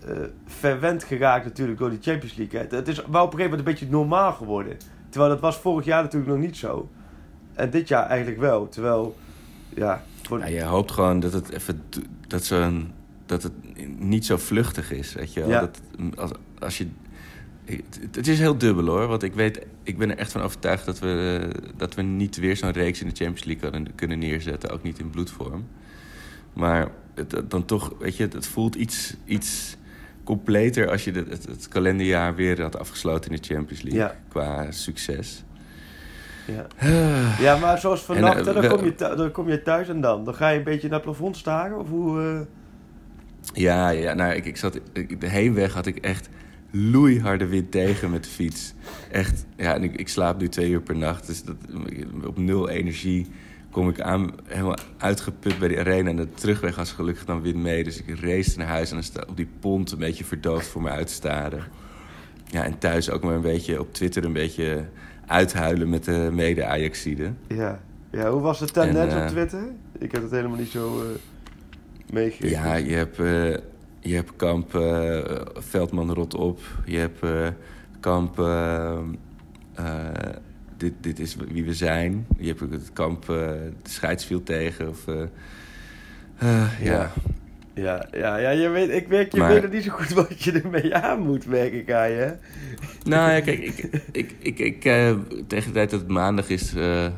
[0.45, 2.60] verwend geraakt natuurlijk door die Champions League.
[2.60, 2.75] Hè?
[2.75, 4.78] Het is wel op een gegeven moment een beetje normaal geworden.
[5.10, 6.89] Terwijl dat was vorig jaar natuurlijk nog niet zo.
[7.54, 8.69] En dit jaar eigenlijk wel.
[8.69, 9.15] Terwijl,
[9.69, 10.04] ja...
[10.21, 11.82] Voor, Ja, je hoopt gewoon dat het even
[12.28, 12.93] dat, zo'n,
[13.25, 13.51] dat het
[13.97, 15.13] niet zo vluchtig is.
[15.13, 15.49] Weet je wel?
[15.49, 15.60] Ja.
[15.60, 15.82] Dat,
[16.15, 16.88] als, als je,
[17.65, 19.08] het, het is heel dubbel hoor.
[19.08, 22.38] Want ik, weet, ik ben er echt van overtuigd dat we, eh, dat we niet
[22.38, 24.69] weer zo'n reeks in de Champions League kunnen neerzetten.
[24.69, 25.67] Ook niet in bloedvorm.
[26.54, 29.78] Maar het, dan toch, weet je, het voelt iets, iets
[30.23, 34.01] completer als je het, het, het kalenderjaar weer had afgesloten in de Champions League.
[34.01, 34.15] Ja.
[34.30, 35.43] Qua succes.
[36.47, 36.67] ja.
[36.78, 37.39] Ah.
[37.39, 39.88] Ja, maar zoals vannacht, En, eh, dan, we- kom je thu- dan kom je thuis
[39.89, 40.23] en dan?
[40.25, 41.80] Dan ga je een beetje naar het plafond staren?
[41.80, 42.21] Of hoe...
[42.21, 42.39] eh,
[43.54, 46.30] Ja, ja nou, ik, ik zat, ik- de heenweg had ik echt
[46.71, 48.73] loeiharde wind tegen met de fiets.
[49.12, 51.28] Echt, ja, en ik, ik slaap nu twee uur per nacht.
[51.28, 51.56] Dus dat,
[52.25, 53.28] op nul energie
[53.76, 56.10] kom ik aan, helemaal uitgeput bij de arena.
[56.10, 57.84] En de terugweg was gelukkig dan wind mee.
[57.84, 60.82] Dus ik race naar huis en dan sta op die pont een beetje verdoofd voor
[60.82, 61.64] me uit te staren.
[62.46, 64.86] Ja, en thuis ook maar een beetje op Twitter een beetje
[65.26, 67.38] uithuilen met de mede-Ajaxiden.
[67.48, 67.80] ja.
[68.12, 69.64] ja, hoe was het En, net eh, op Twitter?
[69.98, 71.08] Ik heb het helemaal niet zo eh
[72.14, 72.58] meegekregen.
[72.58, 73.52] Ja, je hebt, eh,
[74.00, 75.20] je hebt kamp eh,
[75.54, 76.60] Veldman rot op.
[76.86, 77.48] Je hebt eh,
[78.00, 78.98] kamp eh,
[79.74, 80.10] eh,
[80.78, 82.28] dit, dit is wie we zijn.
[82.38, 83.38] Je hebt ook het kamp eh,
[83.82, 84.90] de scheids viel tegen.
[84.90, 85.22] Of, eh,
[86.38, 86.94] eh, ja.
[86.94, 87.12] Ja.
[87.74, 90.44] Ja, ja, ja je weet, ik merk, je Maar- weet het niet zo goed wat
[90.44, 92.34] je ermee aan moet, merk ik aan je.
[93.04, 94.82] Nou ja, kijk, ik, ik, ik, ik,
[95.48, 96.72] tegen de tijd dat het maandag is...
[96.72, 97.14] hebben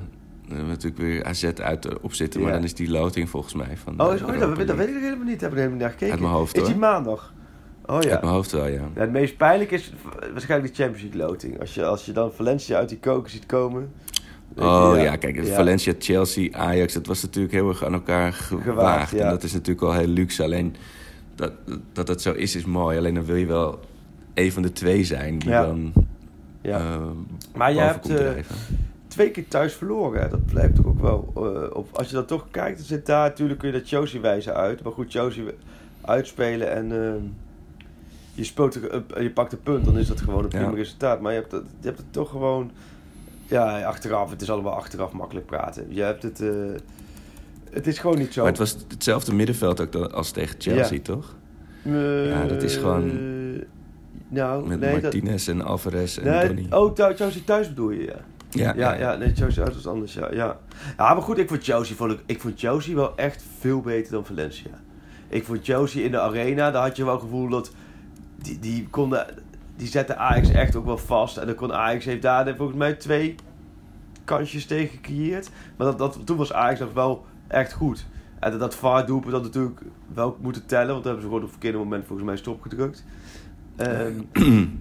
[0.48, 2.42] we natuurlijk weer AZ uit op zitten.
[2.42, 4.02] Maar dan is die loting volgens mij van...
[4.02, 5.42] Oh, oh dat, dat weet ik helemaal niet.
[5.42, 6.12] Heb ik er helemaal niet naar gekeken.
[6.12, 7.34] Uit mijn hoofd, Is die maandag?
[7.88, 8.10] Oh ja.
[8.12, 8.82] Uit mijn hoofd wel, ja.
[8.96, 9.94] Ja, het meest pijnlijk is
[10.32, 11.60] waarschijnlijk de Champions League loting.
[11.60, 13.92] Als je, als je dan Valencia uit die koken ziet komen.
[14.56, 15.46] je, Oh ja, kijk.
[15.48, 19.14] Valencia, Chelsea, Ajax, dat was natuurlijk heel erg aan elkaar gewaagd.
[19.14, 20.44] En dat is natuurlijk al heel luxe.
[20.44, 20.76] Alleen
[21.36, 21.52] dat,
[21.94, 22.98] dat het zo is, is mooi.
[22.98, 23.80] Alleen dan wil je wel
[24.34, 25.62] een van de twee zijn die Ja.
[25.66, 25.94] dan
[26.62, 26.78] Ja.
[26.80, 27.02] eh,
[27.56, 28.30] Maar je hebt eh,
[29.08, 30.30] twee keer thuis verloren.
[30.30, 31.90] Dat blijft toch ook wel eh, op.
[31.98, 34.84] Als je dat toch kijkt, dan zit daar natuurlijk kun je dat Chelsea wijzen uit.
[34.84, 35.44] Maar goed, Chelsea
[36.02, 37.22] uitspelen en ehm,
[38.38, 40.76] je, speelt er, eh, je pakt een punt, dan is dat gewoon een prima Ja.
[40.76, 41.22] resultaat.
[41.22, 42.72] Maar je hebt, het, je hebt het toch gewoon
[43.46, 44.30] Ja, achteraf.
[44.30, 45.86] Het is allemaal achteraf makkelijk praten.
[45.90, 46.42] Je hebt het...
[46.42, 46.50] eh,
[47.72, 48.42] het is gewoon niet zo.
[48.42, 51.02] Maar het was hetzelfde middenveld ook als tegen Chelsea, Ja.
[51.02, 51.36] toch?
[51.84, 53.12] Eh, Ja, dat is gewoon-
[54.30, 55.02] Nou, Met nee, dat...
[55.02, 56.68] Martinez en Alvarez en Nee, Donny.
[56.70, 58.16] oh, Chelsea thuis bedoel je, ja.
[58.50, 60.58] Ja, Ja, ja, nee, Chelsea uit was anders, ja, ja.
[60.98, 64.12] Ja, maar goed, ik vond Chelsea, vond ik, ik vond Chelsea wel echt veel beter
[64.12, 64.72] dan Valencia.
[65.28, 67.72] Ik vond Chelsea in de arena, daar had je wel het gevoel dat...
[68.42, 69.26] Die, die konden...
[69.76, 71.38] Die zetten Ajax echt ook wel vast.
[71.38, 73.36] En dan kon Ajax heeft daar volgens mij twee
[74.24, 75.50] kansjes tegen gecreëerd.
[75.78, 78.06] Maar dat, dat, toen was Ajax nog wel echt goed.
[78.40, 78.76] En dat, dat
[79.32, 79.82] dat natuurlijk
[80.14, 80.92] wel moeten tellen.
[80.92, 83.06] Want dan hebben ze gewoon op het verkeerde moment volgens mij stopgedrukt.
[83.76, 84.14] Ehm,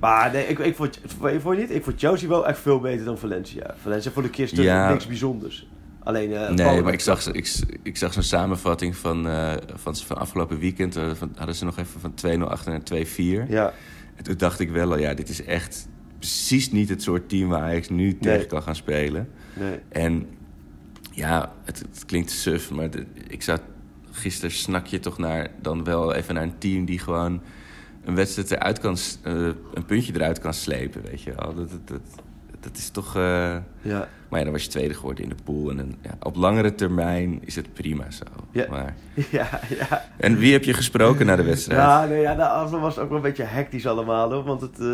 [0.00, 1.70] maar nee, ik, ik, vond, vond je niet?
[1.70, 3.74] Ik vond Chelsea wel echt veel beter dan Valencia.
[3.76, 4.90] Valencia vond ik gisteren Ja.
[4.90, 5.68] niks bijzonders.
[6.06, 10.16] Alleen, eh, Nee, maar ik zag, ik, ik zag zo'n samenvatting van, eh, van, van
[10.18, 10.96] afgelopen weekend.
[10.96, 13.46] eh, van, hadden ze nog even van 2-0 achter naar 2-4.
[13.48, 13.72] Ja,
[14.14, 15.88] En toen dacht ik wel, al, ja, dit is echt
[16.18, 19.28] precies niet het soort team waar Ajax nu tegen kan gaan spelen.
[19.54, 19.78] nee.
[19.88, 20.26] En
[21.12, 23.60] ja, het, het klinkt suf, maar de- ik zat
[24.10, 27.42] gisteren snak je toch naar dan wel even naar een team die gewoon
[28.04, 29.32] een wedstrijd eruit kan, eh,
[29.74, 31.54] een puntje eruit kan slepen, weet je wel.
[31.54, 32.00] Dat, dat, dat,
[32.60, 33.14] dat is toch.
[33.82, 34.08] Ja.
[34.28, 35.70] Maar ja, dan was je tweede geworden in de pool.
[35.70, 38.24] En dan, ja, op langere termijn is het prima zo.
[38.50, 38.66] Ja.
[38.70, 38.94] Maar,
[39.30, 40.04] Ja, ja.
[40.16, 41.80] en wie heb je gesproken na de wedstrijd?
[41.80, 44.44] Ja, nee, ja, afloop was het ook wel een beetje hectisch allemaal hoor.
[44.44, 44.86] Want het, eh,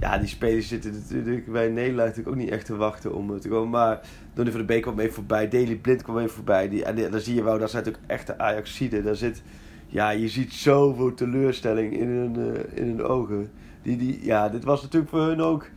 [0.00, 3.38] ja, die spelers zitten natuurlijk bij Nederland natuurlijk ook niet echt te wachten om eh,
[3.40, 3.70] te komen.
[3.70, 4.00] Maar
[4.34, 6.68] Donny van de Beek kwam even voorbij, Daily Blind kwam even voorbij.
[6.68, 9.04] Die, en die- dan zie je wel, dat zijn natuurlijk echte Ajaxiden.
[9.04, 9.42] Daar zit,
[9.86, 13.50] ja, je ziet zoveel teleurstelling in hun, eh, in hun ogen.
[13.82, 15.68] Die, die, ja, dit was natuurlijk voor hun ook...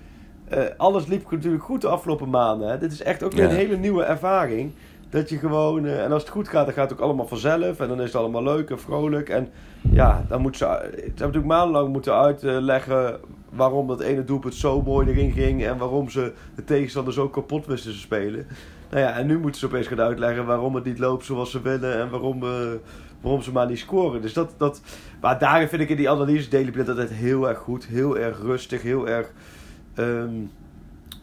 [0.49, 2.69] eh, alles liep natuurlijk goed de afgelopen maanden.
[2.69, 2.77] Hè.
[2.77, 3.49] Dit is echt ook weer Ja.
[3.49, 4.71] een hele nieuwe ervaring.
[5.09, 7.79] Dat je gewoon, eh, en als het goed gaat, dan gaat het ook allemaal vanzelf.
[7.79, 9.29] En dan is het allemaal leuk en vrolijk.
[9.29, 9.49] En
[9.91, 14.81] ja, dan moet ze, ze hebben natuurlijk maandenlang moeten uitleggen waarom dat ene doelpunt zo
[14.81, 15.63] mooi erin ging.
[15.65, 18.47] En waarom ze de tegenstander zo kapot wisten te spelen.
[18.89, 21.62] Nou ja, en nu moeten ze opeens gaan uitleggen waarom het niet loopt zoals ze
[21.62, 21.99] willen.
[21.99, 22.49] En waarom, eh,
[23.21, 24.21] waarom ze maar niet scoren.
[24.21, 24.81] Dus dat, dat,
[25.21, 27.85] maar daarin vind ik in die analyse Daily Blind altijd heel erg goed.
[27.85, 29.31] Heel erg rustig, heel erg...
[29.99, 30.33] ehm,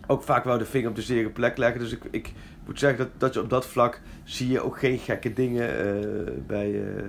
[0.07, 1.81] ook vaak wel de vinger op de zere plek leggen.
[1.81, 2.33] Dus ik, ik
[2.67, 6.33] moet zeggen dat, dat je op dat vlak zie je ook geen gekke dingen eh,
[6.47, 7.03] bij, eh,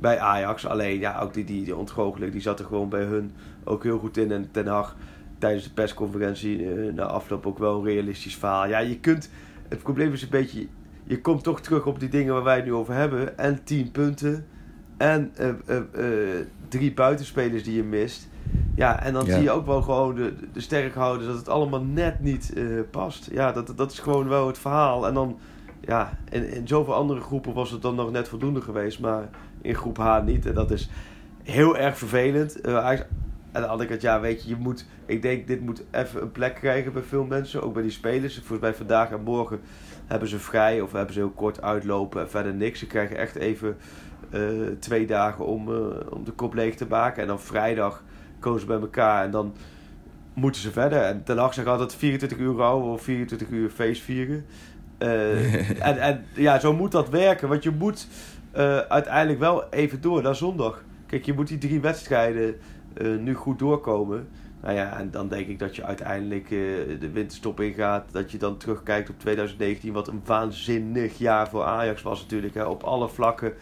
[0.00, 0.66] bij Ajax.
[0.66, 3.32] Alleen ja, ook die, die, die ontgoocheling, die zat er gewoon bij hun
[3.64, 4.32] ook heel goed in.
[4.32, 4.96] En Ten Hag
[5.38, 8.68] tijdens de persconferentie eh, na afloop ook wel een realistisch verhaal.
[8.68, 9.30] Ja, je kunt...
[9.68, 10.66] Het probleem is een beetje...
[11.04, 13.38] Je komt toch terug op die dingen waar wij het nu over hebben.
[13.38, 14.46] En 10 punten.
[14.96, 15.32] En
[16.68, 18.28] drie buitenspelers die je mist.
[18.74, 19.32] Ja, en dan Ja.
[19.34, 23.28] zie je ook wel gewoon de, de sterkhouders dat het allemaal net niet eh, past.
[23.32, 25.06] Ja, dat, dat is gewoon wel het verhaal.
[25.06, 25.38] En dan,
[25.80, 29.00] ja, in, in zoveel andere groepen was het dan nog net voldoende geweest.
[29.00, 29.28] Maar
[29.60, 30.46] in groep H niet.
[30.46, 30.88] En dat is
[31.42, 32.66] heel erg vervelend.
[32.66, 33.06] Ajax-
[33.52, 34.86] aan de andere kant, ja, weet je, je moet...
[35.06, 37.62] Ik denk, dit moet even een plek krijgen bij veel mensen.
[37.62, 38.34] Ook bij die spelers.
[38.34, 39.60] Volgens mij vandaag en morgen
[40.06, 40.80] hebben ze vrij.
[40.80, 42.78] Of hebben ze heel kort uitlopen en verder niks.
[42.78, 43.76] Ze krijgen echt even
[44.30, 44.40] eh,
[44.78, 45.76] twee dagen om, eh,
[46.10, 47.22] om de kop leeg te maken.
[47.22, 48.02] En dan vrijdag
[48.44, 49.54] ze bij elkaar en dan
[50.34, 51.02] moeten ze verder.
[51.02, 54.44] En Ten Hag zegt altijd 24 uur rouwen of 24 uur feest vieren.
[54.98, 57.48] Eh, en, en ja, zo moet dat werken.
[57.48, 58.08] Want je moet
[58.50, 60.82] eh, uiteindelijk wel even door naar zondag.
[61.06, 62.56] Kijk, je moet die drie wedstrijden
[62.94, 64.28] eh, nu goed doorkomen.
[64.62, 68.04] Nou ja, en dan denk ik dat je uiteindelijk de winterstop ingaat.
[68.12, 69.92] Dat je dan terugkijkt op 2019.
[69.92, 72.54] Wat een waanzinnig jaar voor Ajax was natuurlijk.
[72.54, 72.64] Hè.
[72.64, 73.52] Op alle vlakken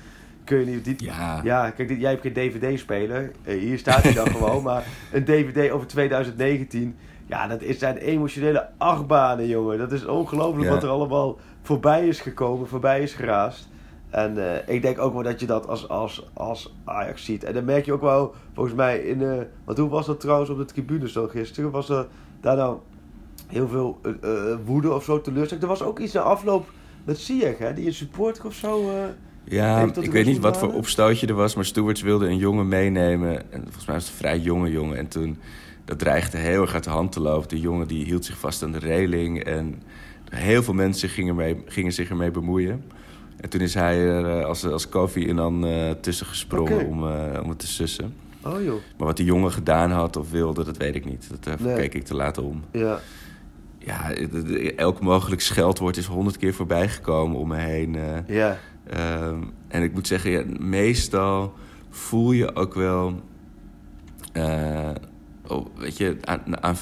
[0.44, 0.84] kun je niet...
[0.84, 1.40] Dit, Ja.
[1.44, 3.32] ja, kijk, dit- jij hebt geen DVD-speler.
[3.44, 4.62] Eh, hier staat hij dan gewoon.
[4.62, 6.96] Maar een DVD over 2019.
[7.26, 9.78] Ja, dat is, zijn emotionele achtbanen, jongen.
[9.78, 10.74] Dat is ongelooflijk Ja.
[10.74, 13.68] wat er allemaal voorbij is gekomen, voorbij is geraast.
[14.10, 17.44] En eh, ik denk ook wel dat je dat als, als, als Ajax ziet.
[17.44, 19.22] En dan merk je ook wel, volgens mij, in...
[19.22, 21.70] eh want hoe was dat trouwens op de tribunes dan gisteren?
[21.70, 22.06] Was er
[22.40, 22.76] daar nou
[23.48, 24.00] heel veel
[24.64, 25.62] woede of zo teleurstelling?
[25.62, 26.70] Er was ook iets na afloop
[27.04, 27.74] met Ziyech, hè?
[27.74, 28.90] Die een supporter of zo...
[29.44, 33.52] Ja, ik weet niet wat voor opstootje er was, maar Stewards wilde een jongen meenemen.
[33.52, 34.98] En volgens mij was het een vrij jonge jongen.
[34.98, 35.38] En toen,
[35.84, 37.48] dat dreigde heel erg uit de hand te lopen.
[37.48, 39.44] De jongen die hield zich vast aan de reling.
[39.44, 39.82] En
[40.30, 42.84] heel veel mensen gingen, mee, gingen zich ermee bemoeien.
[43.36, 47.06] En toen is hij er eh, als, als koffie en dan eh, tussen gesprongen om,
[47.08, 48.14] eh, om het te sussen.
[48.44, 51.30] Oh joh, Maar wat die jongen gedaan had of wilde, dat weet ik niet.
[51.30, 51.76] Dat uh, Nee.
[51.76, 52.62] keek ik te laat om.
[52.72, 53.00] ja.
[53.84, 54.12] Ja,
[54.76, 57.96] elk mogelijk scheldwoord is honderd keer voorbij gekomen om me heen.
[58.26, 61.54] Ja, Ehm, en ik moet zeggen, ja, meestal
[61.90, 63.22] voel je ook wel...
[64.32, 64.90] eh,
[65.46, 66.76] oh, weet je, aan, aan-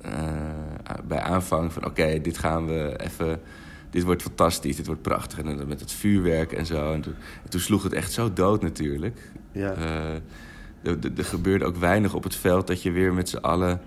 [0.00, 1.84] eh, bij aanvang van...
[1.84, 3.40] oké, dit gaan we even...
[3.90, 5.38] Dit wordt fantastisch, dit wordt prachtig.
[5.38, 6.92] En dan met het vuurwerk en zo.
[6.92, 9.30] En toen, en toen sloeg het echt zo dood natuurlijk.
[9.52, 9.72] ja.
[9.72, 10.14] Eh,
[11.16, 13.80] er gebeurde ook weinig op het veld dat je weer met z'n allen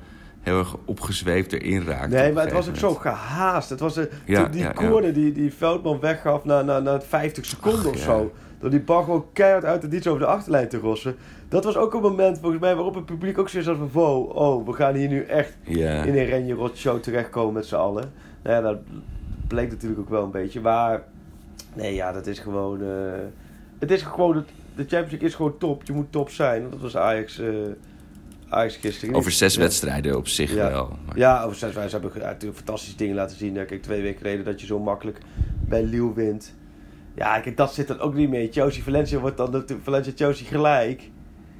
[0.44, 2.12] heel erg opgezweefd erin raakt.
[2.12, 3.70] Nee, maar het was ook zo gehaast.
[3.70, 4.74] Het was een, Ja, die ja, ja.
[4.74, 8.32] corner die, die Veldman weggaf na, na, na 50 seconden Ach, of zo.
[8.60, 11.16] Door die bal gewoon keihard uit het niets over de achterlijn te rossen.
[11.50, 13.90] Dat was ook een moment volgens mij waarop het publiek ook zoiets had van...
[13.92, 17.76] Wow, oh, we gaan hier nu echt in een Renje Rot show terechtkomen met z'n
[17.76, 18.12] allen.
[18.44, 18.78] Nou ja, dat
[19.48, 20.62] bleek natuurlijk ook wel een beetje.
[20.62, 21.04] Maar
[21.74, 22.82] nee, ja, dat is gewoon...
[22.82, 22.88] eh,
[23.80, 24.36] het is gewoon...
[24.36, 25.84] Het, de Champions League is gewoon top.
[25.84, 26.70] Je moet top zijn.
[26.70, 27.48] Dat was Ajax, eh,
[28.54, 29.16] Ajax gisteren.
[29.16, 29.60] Over zes Ja.
[29.62, 30.70] wedstrijden op zich Ja.
[30.70, 30.98] wel.
[31.06, 33.54] Maar- Ja, over zes wijze hebben we natuurlijk fantastische dingen laten zien.
[33.54, 35.18] Kijk, twee weken geleden dat je zo makkelijk
[35.68, 36.54] bij Lille wint.
[37.16, 38.50] Ja, kijk, dat zit dan ook niet mee.
[38.52, 41.10] Chelsea Valencia wordt dan natuurlijk Valencia Chelsea gelijk.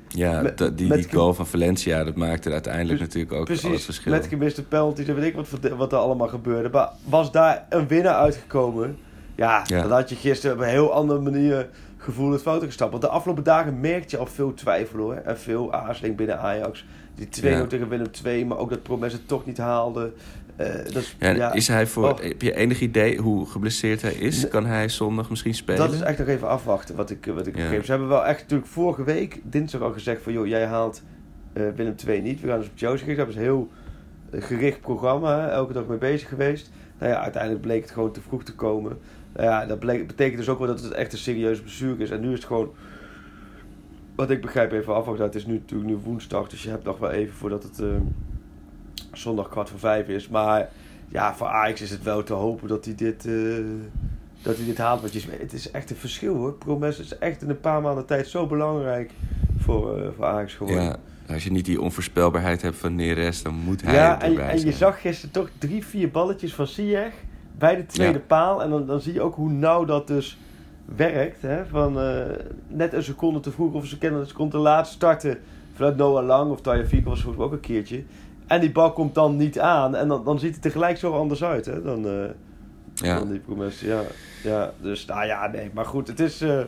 [0.08, 3.86] Ja, Met- die, met goal van Valencia, dat maakte uiteindelijk natuurlijk ook al het Precies,
[3.86, 4.12] verschil.
[4.12, 6.70] met gemiste penalties en weet ik wat, wat er allemaal gebeurde.
[6.70, 8.98] Maar was daar een winnaar uitgekomen?
[9.36, 9.82] Ja, Ja.
[9.82, 11.70] dan had je gisteren op een heel andere manier
[12.04, 12.92] gevoel het fouten gestapt.
[12.92, 15.14] Want de afgelopen dagen merkte je al veel twijfel hoor.
[15.16, 16.86] En veel aarzeling binnen Ajax.
[17.16, 17.66] Die 2-0 Ja.
[17.68, 20.14] tegen Willem II, maar ook dat Promes het toch niet haalde.
[20.56, 22.20] Eh, dat is, Ja, ja, Is hij voor, Oh.
[22.20, 24.48] Heb je enig idee hoe geblesseerd hij is?
[24.48, 25.80] Kan hij zondag misschien spelen?
[25.86, 27.62] Dat is echt nog even afwachten wat ik, wat ik Ja.
[27.62, 27.86] begreep.
[27.86, 30.34] Ze hebben wel echt natuurlijk vorige week, dinsdag al gezegd van...
[30.34, 31.02] joh, jij haalt
[31.54, 32.42] eh, Willem II niet.
[32.42, 33.18] We gaan dus op Chelsea gericht.
[33.20, 33.70] Dat is een heel
[34.32, 35.40] eh, gericht programma.
[35.40, 35.48] Hè?
[35.48, 36.72] Elke dag mee bezig geweest.
[37.00, 38.98] Nou ja, uiteindelijk bleek het gewoon te vroeg te komen.
[39.36, 42.10] Nou ja, dat betekent dus ook wel dat het echt een serieuze blessure is.
[42.10, 42.72] En nu is het gewoon...
[44.16, 45.26] Wat ik begrijp even afwachten.
[45.26, 46.50] Het is nu natuurlijk nu woensdag.
[46.50, 47.80] Dus je hebt nog wel even voordat het...
[47.80, 47.88] eh,
[49.12, 50.28] zondag kwart voor vijf is.
[50.30, 50.70] Maar
[51.08, 53.34] ja, voor Ajax is het wel te hopen dat hij dit, eh,
[54.42, 55.02] dat hij dit haalt.
[55.02, 56.54] Want je, het is echt een verschil hoor.
[56.54, 59.12] Promes is echt in een paar maanden tijd zo belangrijk
[59.58, 60.84] voor, eh, voor Ajax geworden.
[60.84, 60.98] Ja,
[61.34, 64.56] als je niet die onvoorspelbaarheid hebt van Neres, dan moet hij Ja, en, erbij en
[64.56, 64.74] je zijn.
[64.74, 67.14] zag gisteren toch drie, vier balletjes van Ziyech
[67.64, 68.24] bij de tweede Ja.
[68.28, 68.64] paal.
[68.64, 70.38] En dan, dan zie je ook hoe nauw dat dus
[70.96, 71.42] werkt.
[71.42, 71.66] Hè?
[71.66, 72.16] Van eh,
[72.68, 75.38] net een seconde te vroeg of een seconde, een seconde te laat starten
[75.74, 78.04] vanuit Noah Lang of Taya Fico was volgens mij ook een keertje.
[78.48, 81.44] En die bal komt dan niet aan en dan, dan ziet het tegelijk zo anders
[81.44, 81.82] uit hè?
[81.82, 82.14] Dan, eh,
[82.94, 83.20] Ja.
[83.20, 83.80] dan die Promes.
[83.82, 84.02] Ja,
[84.44, 85.72] ja, dus nou ja, nee.
[85.74, 86.42] Maar goed, het is...
[86.42, 86.60] eh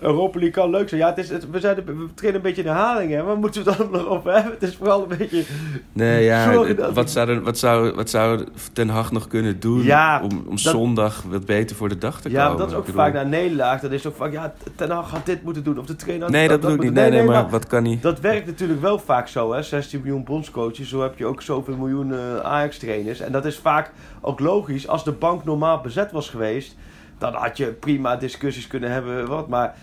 [0.00, 1.00] Europa League kan leuk zijn.
[1.00, 1.82] Ja, het is, het, we, zijn, we
[2.14, 3.22] trainen een beetje in herhaling, hè.
[3.22, 4.52] Waar moeten we het dan nog over hebben?
[4.52, 5.44] Het is vooral een beetje...
[5.92, 9.82] Nee, ja, dat- wat, zou er, wat, zou, wat zou Ten Hag nog kunnen doen
[9.82, 12.48] Ja, om, om dat- zondag wat beter voor de dag te Ja, komen?
[12.58, 13.80] maar dat is ook vaak na een nederlaag.
[13.80, 15.78] Dat is ook vaak, ja, Ten Hag had dit moeten doen.
[15.78, 16.92] Of de trainer had Nee, dat bedoel ik niet.
[16.92, 17.98] Nee, nee, maar wat kan hij...
[18.00, 19.62] Dat werkt natuurlijk wel vaak zo, hè.
[19.62, 20.88] 16 miljoen bondscoaches.
[20.88, 23.20] Zo heb je ook zoveel miljoen eh, Ajax-trainers.
[23.20, 24.88] En dat is vaak ook logisch.
[24.88, 26.76] Als de bank normaal bezet was geweest...
[27.18, 29.28] dan had je prima discussies kunnen hebben.
[29.28, 29.74] Wat, maar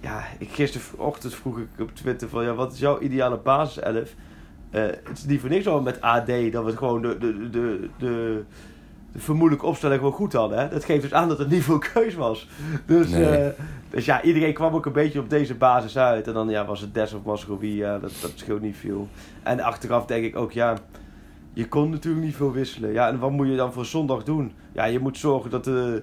[0.00, 2.44] ja, ik, gisterochtend vroeg ik op Twitter van...
[2.44, 4.14] Ja, wat is jouw ideale basiself?
[4.70, 6.26] Eh het is niet voor niks al met AD...
[6.26, 8.44] dat we het gewoon de, de, de, de,
[9.12, 10.58] de vermoedelijke opstelling gewoon goed hadden.
[10.58, 10.68] Hè?
[10.68, 12.48] Dat geeft dus aan dat er niet veel keus was.
[12.86, 13.24] Dus, Nee.
[13.24, 13.52] eh,
[13.90, 16.26] dus ja, iedereen kwam ook een beetje op deze basis uit.
[16.26, 19.08] En dan ja, was het Des of Masrowi, ja, dat, dat scheelt niet veel.
[19.42, 20.78] En achteraf denk ik ook, ja,
[21.52, 22.92] je kon natuurlijk niet veel wisselen.
[22.92, 24.52] Ja, en wat moet je dan voor zondag doen?
[24.72, 26.02] Ja, je moet zorgen dat, er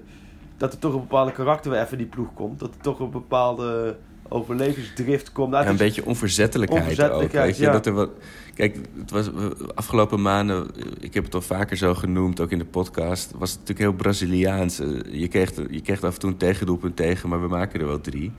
[0.57, 2.59] dat er toch een bepaalde karakter weer even in die ploeg komt.
[2.59, 3.95] Dat er toch een bepaalde
[4.29, 5.51] overlevingsdrift komt.
[5.51, 6.89] Nou, Ja, een beetje onverzettelijkheid, ook.
[6.89, 7.63] Onverzettelijkheid, Weet je?
[7.63, 7.71] ja.
[7.71, 8.09] Dat er wat,
[8.53, 9.29] kijk, het was
[9.75, 10.67] afgelopen maanden,
[10.99, 13.97] ik heb het al vaker zo genoemd, ook in de podcast, was het natuurlijk heel
[13.97, 14.79] Braziliaans.
[14.79, 17.85] Eh, Je kreeg, je kreeg af en toe een tegendoelpunt tegen, maar we maken er
[17.87, 18.31] wel drie.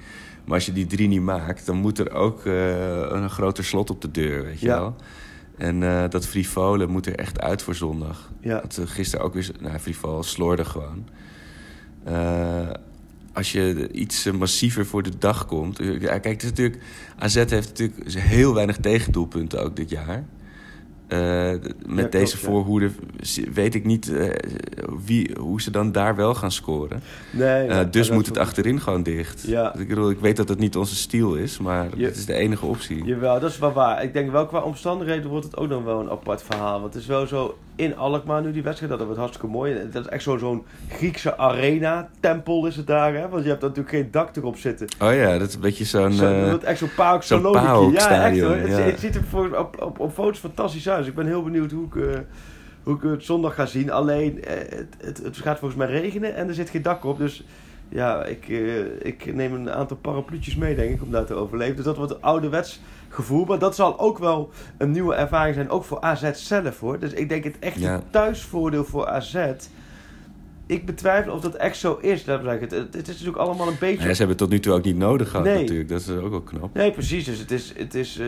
[0.44, 3.90] Maar als je die drie niet maakt, dan moet er ook eh, een groter slot
[3.90, 4.78] op de deur, weet je Ja.
[4.80, 4.96] wel.
[5.56, 8.30] En eh, dat frivolen moet er echt uit voor zondag.
[8.40, 8.60] Ja.
[8.60, 11.08] Dat eh, gisteren ook weer, nou, frivol sloorde gewoon.
[12.06, 12.70] Eh,
[13.32, 15.78] als je iets massiever voor de dag komt.
[15.80, 16.82] eh, Ja, kijk, het is natuurlijk,
[17.18, 20.24] AZ heeft natuurlijk heel weinig tegendoelpunten ook dit jaar.
[21.08, 21.50] Eh,
[21.86, 22.90] met deze voorhoede
[23.54, 24.28] weet ik niet eh,
[25.04, 27.02] wie, hoe ze dan daar wel gaan scoren.
[27.32, 29.42] Nee, Eh, dus moet het achterin gewoon dicht.
[29.46, 29.74] Ja.
[29.74, 32.34] Ik, bedoel, ik weet dat het niet onze stijl is, maar Je- het is de
[32.34, 33.04] enige optie.
[33.04, 34.02] Jawel, dat is wel waar.
[34.02, 36.80] Ik denk wel qua omstandigheden wordt het ook nog wel een apart verhaal.
[36.80, 39.74] Want het is wel zo in Alkmaar nu die wedstrijd, dat wordt hartstikke mooi.
[39.92, 43.28] Dat is echt zo- zo'n Griekse arena-tempel is het daar, hè.
[43.28, 44.86] Want je hebt natuurlijk geen dak erop zitten.
[45.02, 46.12] Oh ja, dat is een beetje zo'n...
[46.12, 47.42] Zo, echt zo'n pauk, zo'n
[47.92, 48.50] Ja, echt hoor.
[48.56, 50.95] Het, het ziet er voor, op, op, op foto's fantastisch uit.
[50.98, 52.18] Dus ik ben heel benieuwd hoe ik, eh,
[52.82, 53.90] hoe ik het zondag ga zien.
[53.90, 57.18] Alleen, eh, het, het, het gaat volgens mij regenen en er zit geen dak op.
[57.18, 57.44] Dus
[57.88, 61.76] ja, ik, eh, ik neem een aantal parapluutjes mee, denk ik, om daar te overleven.
[61.76, 63.44] Dus dat wordt een ouderwets gevoel.
[63.44, 66.98] Maar dat zal ook wel een nieuwe ervaring zijn, ook voor AZ zelf hoor.
[66.98, 67.94] Dus ik denk het echt Ja.
[67.94, 69.34] een thuisvoordeel voor AZ.
[70.68, 72.24] Ik betwijfel of dat echt zo is.
[72.24, 72.42] Dat.
[72.44, 74.06] Het, het, is natuurlijk allemaal een beetje...
[74.06, 75.60] ja, ze hebben het tot nu toe ook niet nodig gehad Nee.
[75.60, 75.88] natuurlijk.
[75.88, 76.74] Dat is ook wel knap.
[76.74, 77.24] Nee, precies.
[77.24, 78.26] Dus het is, het is, eh,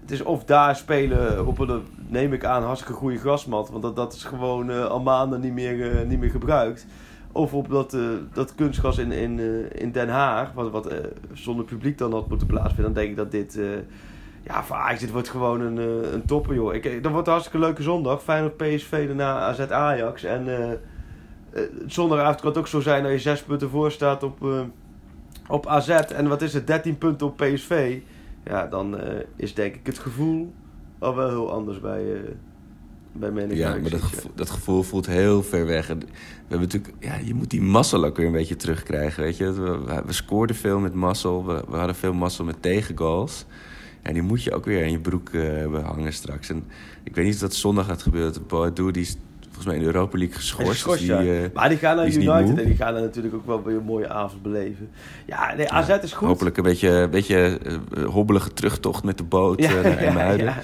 [0.00, 3.70] het is of daar spelen op een, neem ik aan, hartstikke goede grasmat.
[3.70, 6.86] Want dat, dat is gewoon eh, al maanden niet meer, eh, niet meer gebruikt.
[7.32, 7.96] Of op dat,
[8.32, 9.40] dat kunstgras in, in,
[9.72, 10.94] in Den Haag, wat, wat
[11.32, 12.84] zonder publiek dan had moeten plaatsvinden.
[12.84, 13.58] Dan denk ik dat dit,
[14.42, 15.76] Ja, voor Ajax, dit wordt gewoon een,
[16.14, 16.74] een topper, joh.
[16.74, 18.22] Ik, dat wordt een hartstikke leuke zondag.
[18.22, 20.24] Feyenoord PSV, daarna AZ Ajax.
[20.24, 20.46] En
[21.86, 24.60] zondagavond kan het ook zo zijn dat je zes punten voor staat op, eh,
[25.48, 25.88] op AZ.
[25.88, 27.98] En wat is het, 13 punten op PSV.
[28.44, 30.52] Ja, dan eh, is denk ik het gevoel
[30.98, 32.20] al wel heel anders bij, eh
[33.12, 35.88] bij Ja, maar dat gevoel, dat gevoel voelt heel ver weg.
[35.88, 36.06] En We
[36.48, 39.52] hebben natuurlijk, ja, je moet die mazzel ook weer een beetje terugkrijgen, weet je.
[39.52, 43.44] We, we, scoorden veel met mazzel, we, we hadden veel mazzel met tegengoals.
[44.02, 46.48] En die moet je ook weer in je broek eh, hebben hangen straks.
[46.48, 46.64] En
[47.02, 48.46] ik weet niet of dat zondag gaat gebeuren.
[48.46, 49.08] Boadu, die
[49.58, 50.70] volgens mij in de Europa League geschorst.
[50.70, 51.42] Geschorst, dus die, ja.
[51.42, 53.76] eh, maar die gaan naar die United en die gaan er natuurlijk ook wel weer
[53.76, 54.90] een mooie avond beleven.
[55.26, 56.28] Ja, nee, AZ is goed.
[56.28, 57.58] Hopelijk een beetje, een beetje
[57.94, 60.58] eh, hobbelige terugtocht met de boot eh, naar ja.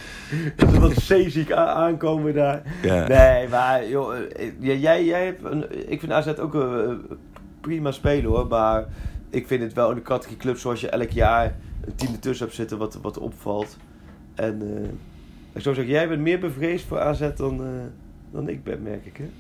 [0.57, 2.62] Dat er wat zeeziek aankomen daar.
[3.09, 4.14] Nee, maar joh,
[4.59, 7.02] jij, jij hebt een, ik vind AZ ook een
[7.61, 8.46] prima spelen hoor.
[8.46, 8.85] Maar
[9.30, 11.54] ik vind het wel een categorie club zoals je elk jaar
[11.87, 13.76] een team ertussen hebt zitten wat, wat opvalt.
[14.35, 14.88] En eh,
[15.52, 17.61] ik zou zeggen, jij bent meer bevreesd voor AZ dan,
[18.35, 19.31] dan ik ben, merk ik hè.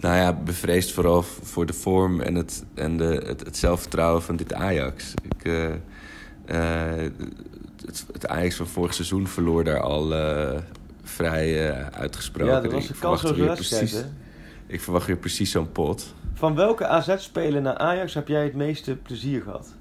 [0.00, 4.36] Nou ja, bevreesd vooral voor de vorm en het, en de, het, het zelfvertrouwen van
[4.36, 5.14] dit Ajax.
[5.22, 5.72] Ik, eh,
[6.44, 7.10] eh,
[7.86, 10.58] het, het Ajax van vorig seizoen verloor daar al eh,
[11.02, 12.54] vrij uitgesproken.
[12.54, 14.04] Ja, dat was een wedstrijd precies-.
[14.66, 16.14] Ik verwacht weer precies zo'n pot.
[16.34, 19.74] Van welke AZ-speler naar Ajax heb jij het meeste plezier gehad?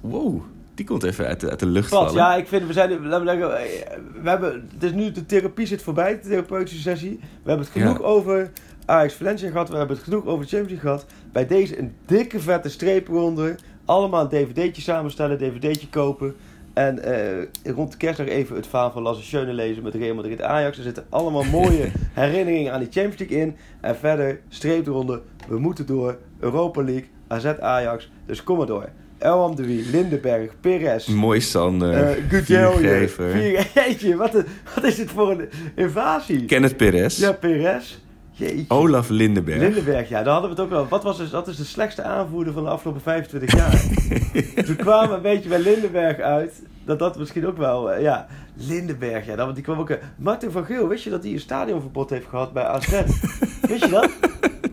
[0.00, 0.42] Wow,
[0.74, 2.12] die komt even uit de, uit de lucht vallen.
[2.14, 5.26] Ja, ik vind, we zijn, laten we zeggen, eh, we hebben, het is nu, de
[5.26, 7.18] therapie zit voorbij, de therapeutische sessie.
[7.20, 8.04] We hebben het genoeg Ja.
[8.04, 8.50] over
[8.86, 11.06] Ajax Valencia gehad, we hebben het genoeg over de Champions League gehad.
[11.32, 13.54] Bij deze een dikke vette streep eronder.
[13.84, 16.34] Allemaal een dvd'tje samenstellen, dvd'tje kopen.
[16.72, 20.14] En eh, rond de kerst nog even het verhaal van Lasse Schöne lezen met Real
[20.14, 20.76] Madrid Ajax.
[20.76, 23.56] Er zitten allemaal mooie herinneringen aan die Champions League in.
[23.80, 26.18] En verder, streep eronder, we moeten door.
[26.38, 28.88] Europa League, AZ Ajax, dus kom maar door.
[29.18, 32.78] Elham de Wie, Lindenberg, Perez, Mooi Sander, eh Gudjelje.
[32.78, 33.30] viergever.
[33.30, 36.44] Vier- Jeetje, wat, een- wat is dit voor een invasie?
[36.44, 37.18] Kenneth Perez.
[37.18, 37.98] Ja, Perez.
[38.30, 38.64] Jeetje.
[38.68, 39.58] Olaf Lindenberg.
[39.60, 40.88] Lindenberg, ja, daar hadden we het ook al.
[40.88, 43.80] Wat was dus, dat is de slechtste aanvoerder van de afgelopen 25 jaar.
[44.66, 46.62] Toen kwamen we een beetje bij Lindenberg uit.
[46.84, 48.26] Dat dat misschien ook wel, eh, ja.
[48.54, 49.90] Lindenberg, ja, dat, die kwam ook...
[49.90, 52.88] eh, Martin van Geel, wist je dat hij een stadionverbod heeft gehad bij AZ?
[53.68, 54.10] wist je dat?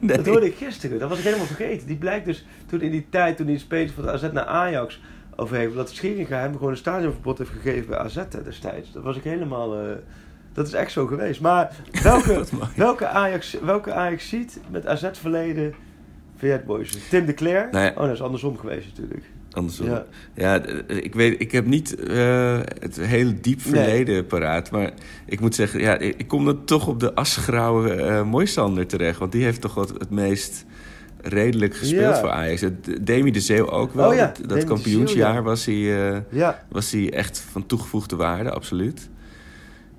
[0.02, 0.18] Nee.
[0.18, 1.00] Dat hoorde ik gisteren.
[1.00, 1.88] Dat was ik helemaal vergeten.
[1.88, 4.46] Die blijkt dus toen in die tijd, toen hij de spelers van de AZ naar
[4.46, 5.02] Ajax
[5.36, 8.92] overheen, dat Scheringa hem gewoon een stadionverbod heeft gegeven bij AZ destijds.
[8.92, 9.80] Dat was ik helemaal...
[9.80, 9.96] eh,
[10.54, 11.42] dat is echt zo geweest.
[11.42, 11.72] Maar
[12.04, 12.44] welke,
[12.76, 15.74] welke, Ajax, welke Ajax ziet met AZ-verleden
[16.36, 16.98] vind jij het mooiste?
[17.10, 17.68] Tim de Cler?
[17.72, 17.90] Ja.
[17.90, 19.26] Oh, dat is andersom geweest natuurlijk.
[19.52, 19.86] Andersom.
[19.86, 20.06] Ja.
[20.36, 24.72] Ja, ik weet, ik heb niet eh, het hele diep verleden paraat.
[24.72, 24.92] Maar
[25.26, 29.20] ik moet zeggen, ja, ik kom dan toch op de asgrauwe eh Moisander terecht.
[29.20, 30.66] Want die heeft toch wat het meest
[31.22, 32.20] redelijk gespeeld Ja.
[32.20, 32.64] voor Ajax.
[33.02, 34.10] Demi de Zeeuw ook wel.
[34.10, 39.10] Oh ja, dat kampioensjaar Zeeuw, was, hij, eh, was hij echt van toegevoegde waarde, absoluut.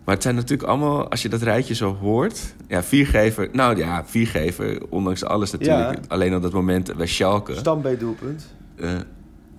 [0.05, 2.55] Maar het zijn natuurlijk allemaal, als je dat rijtje zo hoort...
[2.69, 5.99] Ja, viergever, nou ja, viergever, ondanks alles natuurlijk.
[6.09, 7.55] Alleen op dat moment bij Schalke.
[7.57, 8.55] Stambeet-doelpunt.
[8.77, 8.91] eh,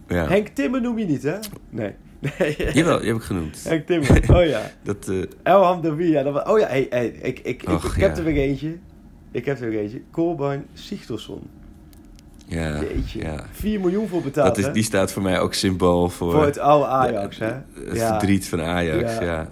[0.07, 0.27] ja.
[0.27, 1.35] Henk Timmer noem je niet, hè?
[1.69, 1.93] Nee.
[2.39, 2.55] nee.
[2.73, 3.63] Jawel, die heb ik genoemd.
[3.67, 4.23] Henk Timmer.
[4.35, 4.71] Oh ja.
[4.83, 6.23] Dat, eh, Elham de Wie, ja.
[6.23, 8.17] Dat was, oh ja, hey, hey, ik, ik, ik, Och, ik heb ja.
[8.17, 8.77] er weer eentje.
[9.31, 10.01] Ik heb er weer eentje.
[10.11, 11.41] Colbein Sigtorsson.
[12.45, 13.21] ja, Jeetje.
[13.21, 13.45] ja.
[13.51, 16.59] 4 miljoen voor betaald, Dat is, die staat voor mij ook symbool voor, Voor het
[16.59, 17.51] oude Ajax, de- hè?
[17.87, 18.07] het Ja.
[18.09, 19.13] verdriet van Ajax.
[19.13, 19.21] Ja.
[19.21, 19.47] Ja.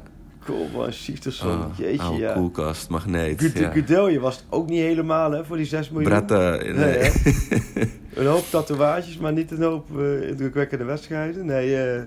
[0.89, 1.51] Sigtorsson.
[1.51, 2.33] Oh, Jeetje, oude ja.
[2.33, 3.41] koelkast, magneet.
[3.73, 5.45] Gudelje was het ook niet helemaal, hè?
[5.45, 6.09] Voor die 6 miljoen.
[6.09, 7.11] Brata, Nee, nee.
[8.21, 11.45] Een hoop tatoeages, maar niet een hoop eh, indrukwekkende wedstrijden.
[11.45, 12.01] Nee, eh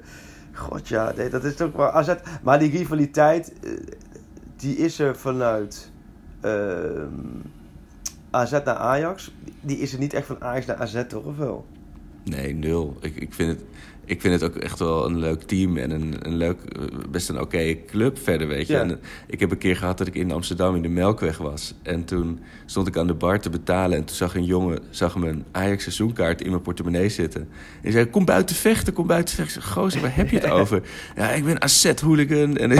[0.52, 2.14] god ja, nee, dat is toch wel AZ.
[2.42, 3.70] Maar die rivaliteit, eh,
[4.56, 5.90] die is er vanuit
[6.40, 7.08] ehm,
[8.30, 9.34] AZ naar Ajax.
[9.60, 11.24] Die is er niet echt van Ajax naar AZ, toch?
[11.24, 11.66] Of wel?
[12.24, 12.96] Nee, nul.
[13.00, 13.64] Ik, ik, vind het,
[14.04, 17.28] ik vind het ook echt wel een leuk team en een, een leuk, eh, best
[17.28, 18.72] een oké club verder, weet je.
[18.72, 18.80] Ja.
[18.80, 21.74] En, eh, ik heb een keer gehad dat ik in Amsterdam in de Melkweg was.
[21.82, 25.16] En toen stond ik aan de bar te betalen en toen zag een jongen zag
[25.16, 27.40] me een Ajax seizoenkaart in mijn portemonnee zitten.
[27.40, 27.48] En
[27.82, 29.56] die zei, kom buiten vechten, kom buiten vechten.
[29.56, 30.82] Ik zei, Gozer, waar heb je het over?
[31.16, 32.56] Ja, ik ben AZ-hooligan.
[32.56, 32.70] En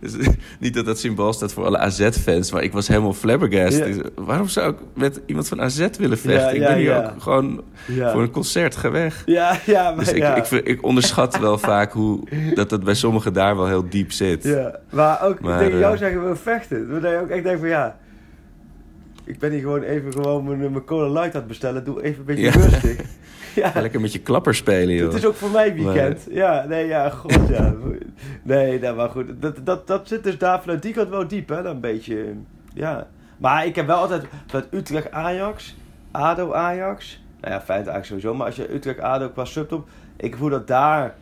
[0.00, 0.28] Dus,
[0.60, 3.78] niet dat dat symbool staat voor alle AZ-fans, maar ik was helemaal flabbergast.
[3.78, 3.94] Ja.
[4.14, 6.32] Waarom zou ik met iemand van AZ willen vechten?
[6.42, 9.22] Ja, ik ben hier ook gewoon voor een concert, ga weg.
[9.26, 13.56] ja, ja maar Dus ik, ik, onderschat wel vaak hoe dat het bij sommigen daar
[13.56, 14.44] wel heel diep zit.
[14.44, 17.00] Ja, maar ook Maar, tegen jou eh, zeggen we vechten.
[17.00, 17.96] Dat je ook echt denkt van ja.
[19.28, 21.84] Ik ben hier gewoon even gewoon mijn, mijn cola light aan het bestellen.
[21.84, 22.50] Doe even een beetje Ja.
[22.50, 22.96] rustig.
[23.54, 25.06] Ja, lekker met je klapper spelen, joh.
[25.06, 26.26] het is ook voor mij weekend.
[26.30, 27.74] Ja, nee, ja, god ja.
[28.42, 29.26] Nee, nou, maar goed.
[29.42, 31.62] Dat, dat, dat zit dus daar vanuit die kant wel diep, hè.
[31.62, 32.34] Dan een beetje,
[32.74, 33.06] ja.
[33.38, 35.76] Maar ik heb wel altijd vanuit Utrecht Ajax,
[36.10, 37.22] ADO Ajax.
[37.40, 38.34] Nou ja, Feyenoord Ajax sowieso.
[38.34, 39.88] Maar als je Utrecht ADO qua subtop.
[40.16, 41.14] Ik voel dat daar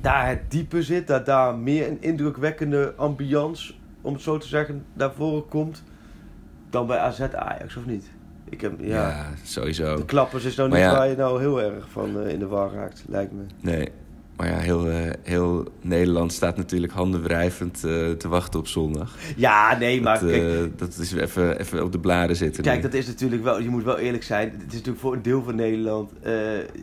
[0.00, 4.84] daar het diepe zit, dat daar meer een indrukwekkende ambiance, om het zo te zeggen,
[4.92, 5.82] naar voren komt
[6.74, 8.10] dan bij AZ Ajax, of niet?
[8.48, 9.96] Ik heb, ja, Ja, sowieso.
[9.96, 10.96] de klappers is nou Maar niet ja.
[10.96, 13.42] waar je nou heel erg van eh, in de war raakt, lijkt me.
[13.60, 13.88] Nee.
[14.36, 19.16] Maar ja, heel, eh, heel Nederland staat natuurlijk handenwrijvend eh, te wachten op zondag.
[19.36, 22.62] Ja, nee, maar dat, kijk, dat is even, even op de bladen zitten.
[22.62, 22.82] Kijk, nu.
[22.82, 24.50] dat is natuurlijk wel, je moet wel eerlijk zijn.
[24.50, 26.12] Het is natuurlijk voor een deel van Nederland.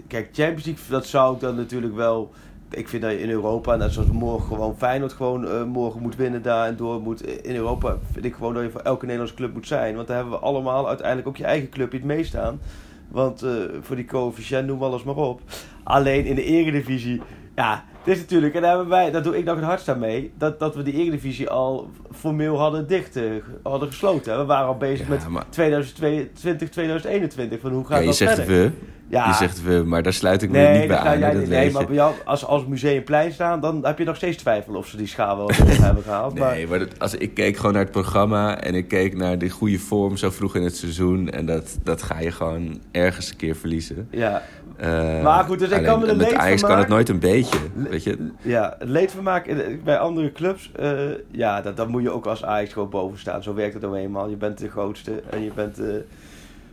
[0.07, 2.33] kijk, Champions League, dat zou ik dan natuurlijk wel.
[2.71, 6.15] Ik vind dat je in Europa, net zoals morgen gewoon Feyenoord gewoon eh, morgen moet
[6.15, 7.25] winnen daar en door moet.
[7.43, 9.95] In Europa vind ik gewoon dat je voor elke Nederlandse club moet zijn.
[9.95, 12.59] Want daar hebben we allemaal uiteindelijk ook je eigen club in het meestaan.
[13.07, 13.51] Want eh,
[13.81, 15.41] voor die coëfficiënt noem alles maar op.
[15.83, 17.21] Alleen in de eredivisie,
[17.55, 19.99] ja, het is natuurlijk, en daar hebben wij, daar doe ik nog het hardst aan
[19.99, 23.23] mee, dat, dat we die eredivisie al formeel hadden dicht, eh,
[23.63, 24.37] hadden gesloten.
[24.37, 28.15] We waren al bezig Ja, met maar- 2022, 2021, van hoe gaat ja, je dat
[28.15, 28.55] zegt verder?
[28.63, 28.71] we.
[29.07, 31.19] Ja, Je zegt we, maar daar sluit ik me nee, niet bij aan.
[31.19, 31.39] jij dat.
[31.47, 34.73] Nee, weet maar bij jou, als, als Museumplein staan, dan heb je nog steeds twijfel
[34.75, 36.39] of ze die schaal wel hebben gehaald.
[36.39, 39.37] Maar, Nee, maar dat, als, ik keek gewoon naar het programma en ik keek naar
[39.37, 41.29] de goede vorm zo vroeg in het seizoen.
[41.29, 44.07] En dat, dat ga je gewoon ergens een keer verliezen.
[44.11, 44.41] ja,
[44.77, 47.09] Eh, Maar goed, dus ik kan me er met leed van Ajax kan het nooit
[47.09, 48.31] een beetje, weet je.
[48.41, 50.99] ja, het leedvermaak bij andere clubs, eh,
[51.31, 53.43] ja, dat, dat moet je ook als Ajax gewoon boven staan.
[53.43, 54.29] Zo werkt het nou eenmaal.
[54.29, 55.87] Je bent de grootste en je bent eh,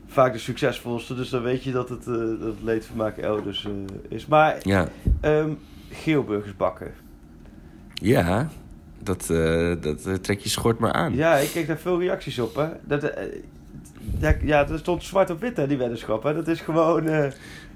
[0.07, 1.14] vaak de succesvolste.
[1.14, 3.68] Dus dan weet je dat het, dat het leedvermaak elders
[4.09, 4.26] is.
[4.26, 4.88] Maar Ja,
[5.20, 5.51] ehm
[5.90, 6.90] geelburgers bakken.
[7.94, 8.49] ja
[9.03, 9.26] dat,
[9.82, 11.14] dat trek je schort maar aan.
[11.14, 12.55] Ja, ik kreeg daar veel reacties op.
[12.55, 12.66] Hè.
[12.84, 13.12] Dat,
[14.19, 16.23] ja, ja, dat stond zwart op wit, hè, die weddenschap.
[16.23, 16.35] Hè.
[16.35, 17.07] Dat is gewoon...
[17.07, 17.25] eh,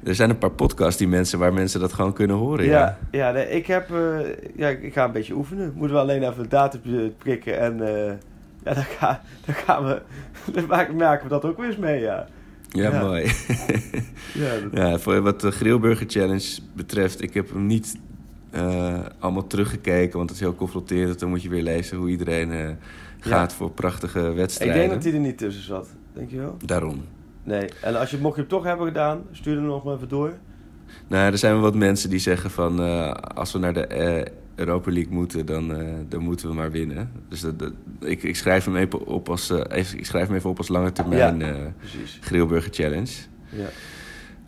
[0.05, 2.65] Er zijn een paar podcasts die mensen, waar mensen dat gewoon kunnen horen.
[2.65, 2.99] ja, Ja.
[3.11, 3.91] ja, nee, ik heb...
[3.91, 4.19] eh,
[4.57, 5.73] ja, ik ga een beetje oefenen.
[5.75, 6.81] Moeten we alleen even een datum
[7.19, 7.81] prikken en...
[7.87, 8.13] eh,
[8.65, 10.03] ja, dan, ga, dan gaan we...
[10.53, 10.67] Dan
[10.97, 12.27] maken we dat ook weer eens mee, ja.
[12.69, 13.01] Ja, Ja.
[13.03, 13.25] mooi.
[14.35, 17.99] Ja, dat- ja, voor wat de Grillburger Challenge betreft, ik heb hem niet
[19.19, 21.19] allemaal teruggekeken, want het is heel confronterend.
[21.21, 22.77] Dan moet je weer lezen hoe iedereen
[23.21, 24.77] gaat voor prachtige ik wedstrijden.
[24.77, 25.89] denk dat hij er niet tussen zat.
[26.13, 26.57] Denk je wel?
[26.65, 27.05] Daarom.
[27.45, 27.69] Nee.
[27.83, 30.33] En als je, mocht je hem toch hebben gedaan, stuur hem nog maar even door.
[31.09, 32.81] Nou, er zijn wel wat mensen die zeggen van...
[32.83, 36.71] eh, als we naar de eh, Europa League moeten, dan, eh, dan moeten we maar
[36.71, 37.11] winnen.
[37.29, 40.51] Dus dat, dat- ik, ik, schrijf hem even op als, even, ik schrijf hem even
[40.51, 41.73] op als lange termijn Ja.
[41.79, 42.19] Precies.
[42.21, 43.13] Grillburger Challenge.
[43.49, 43.67] Ja.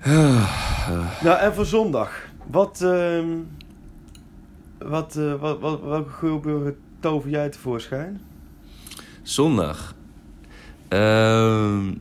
[0.00, 2.22] Ah, Nou, en voor zondag.
[2.50, 3.26] Wat, ehm
[4.78, 8.20] wat, wat, wat, welke geelburger tover jij tevoorschijn?
[9.22, 9.94] zondag.
[10.95, 11.92] Ehm,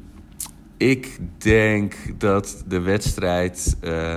[0.77, 4.15] ik denk dat de wedstrijd eh,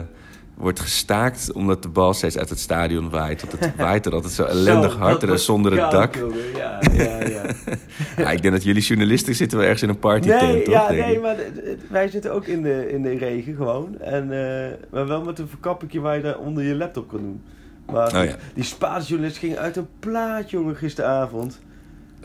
[0.55, 3.41] wordt gestaakt omdat de bal steeds uit het stadion waait.
[3.41, 6.15] Want het waait er altijd zo ellendig Zo, hard en zonder het dak.
[6.15, 6.37] jongen.
[6.57, 7.43] Ja, ja, ja.
[8.17, 10.75] Ja, ik denk dat jullie journalisten zitten wel ergens in een party nee, toch?
[10.75, 11.37] ja, nee, maar
[11.91, 13.99] wij zitten ook in de, in de regen gewoon.
[13.99, 17.43] En, eh, maar wel met een verkappingje waar je daar onder je laptop kan doen.
[17.93, 18.37] Maar Oh ja.
[18.55, 21.61] die Spaanse journalist ging uit een plaat, jongen, gisteravond.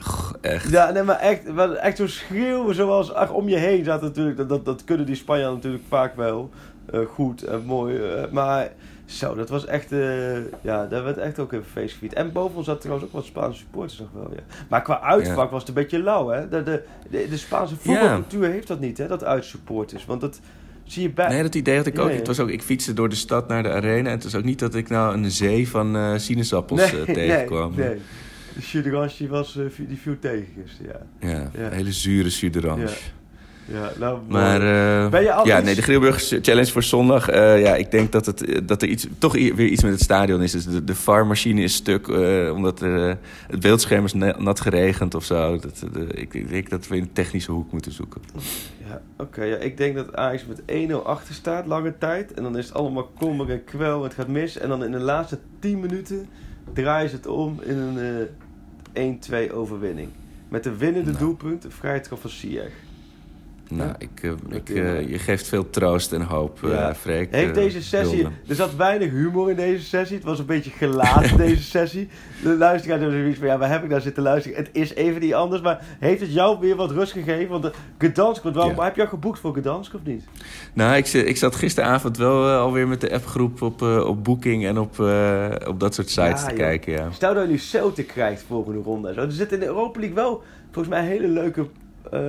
[0.04, 0.70] Goh, echt.
[0.70, 4.38] Ja, nee, maar echt, wel echt zo schreeuwen zoals ach, om je heen zat natuurlijk.
[4.38, 6.50] Dat, dat, dat kunnen die Spanjaarden natuurlijk vaak wel
[6.92, 7.98] eh, goed en mooi.
[7.98, 8.72] eh, maar
[9.06, 12.14] zo, dat was echt, eh, ja, daar werd echt ook even feest gevierd.
[12.14, 14.42] En boven ons zat trouwens ook wat Spaanse supporters nog wel, ja.
[14.70, 15.50] Maar qua uitvak Ja.
[15.50, 16.50] was het een beetje lauw, hè.
[16.50, 20.06] De, de, de, de Spaanse voetbalcultuur heeft dat niet, hè, dat uitsupporters.
[20.06, 20.40] Want dat
[20.84, 21.28] zie je bij...
[21.30, 22.08] Nee, dat idee had ik ook.
[22.08, 22.18] Nee.
[22.18, 22.50] Het was ook.
[22.50, 24.10] Ik fietste door de stad naar de arena.
[24.10, 27.74] En het was ook niet dat ik nou een zee van sinaasappels tegenkwam.
[27.76, 28.00] Nee, nee.
[28.54, 31.30] De die was, eh, die viel tegen gisteren, ja.
[31.30, 31.66] Ja, Ja.
[31.66, 32.82] een hele zure suderange.
[32.82, 32.90] Ja.
[33.66, 34.62] Ja, nou, Maar
[35.04, 37.30] eh, Ben je al ja, iets- nee, de Grillburgers Challenge voor zondag.
[37.30, 40.42] eh, ja, ik denk dat, het, dat er iets, toch weer iets met het stadion
[40.42, 40.52] is.
[40.52, 42.08] Dus de, de VAR-machine is stuk,
[42.54, 45.58] omdat er, het beeldscherm is na- nat geregend of zo.
[45.60, 48.22] Dat, de, ik, ik denk dat we in de technische hoek moeten zoeken.
[48.88, 49.44] Ja, oké.
[49.44, 52.34] ja, ik denk dat Ajax met 1-0 achter staat, lange tijd.
[52.34, 54.58] En dan is het allemaal kommer en kwel, het gaat mis.
[54.58, 56.28] En dan in de laatste 10 minuten
[56.74, 58.28] draaien ze het om in een
[58.94, 60.10] eh 1-2 overwinning.
[60.50, 61.24] Met de winnende Nou.
[61.24, 61.66] doelpunt,
[62.02, 62.74] trap van Ziyech.
[63.72, 66.70] Nou, ik, eh, ik, eh, je geeft veel troost en hoop, Ja.
[66.70, 66.96] ja.
[66.96, 67.32] Freek.
[67.32, 68.18] Heeft eh, deze sessie...
[68.18, 68.36] Wilde.
[68.48, 70.16] Er zat weinig humor in deze sessie.
[70.16, 72.10] Het was een beetje gelaten, deze sessie.
[72.44, 73.48] De luisteraar hebben zoiets van...
[73.48, 74.58] Ja, waar heb ik naar zitten luisteren?
[74.58, 75.62] Het is even niet anders.
[75.62, 77.50] Maar heeft het jou weer wat rust gegeven?
[77.50, 78.44] Want de Gdansk...
[78.44, 78.84] Want waarom, Ja.
[78.84, 80.24] Heb je al geboekt voor Gdansk of niet?
[80.74, 84.66] Nou, ik, ik zat gisteravond wel eh, alweer met de appgroep op, eh, op Booking
[84.66, 86.94] en op, eh, op dat soort sites Ja, te kijken.
[86.94, 87.12] Ja.
[87.12, 89.14] Stel dat je nu Celtic krijgt volgende ronde.
[89.14, 89.22] Zo.
[89.22, 91.68] Er zit in de Europa League wel volgens mij hele leuke...
[92.12, 92.20] eh,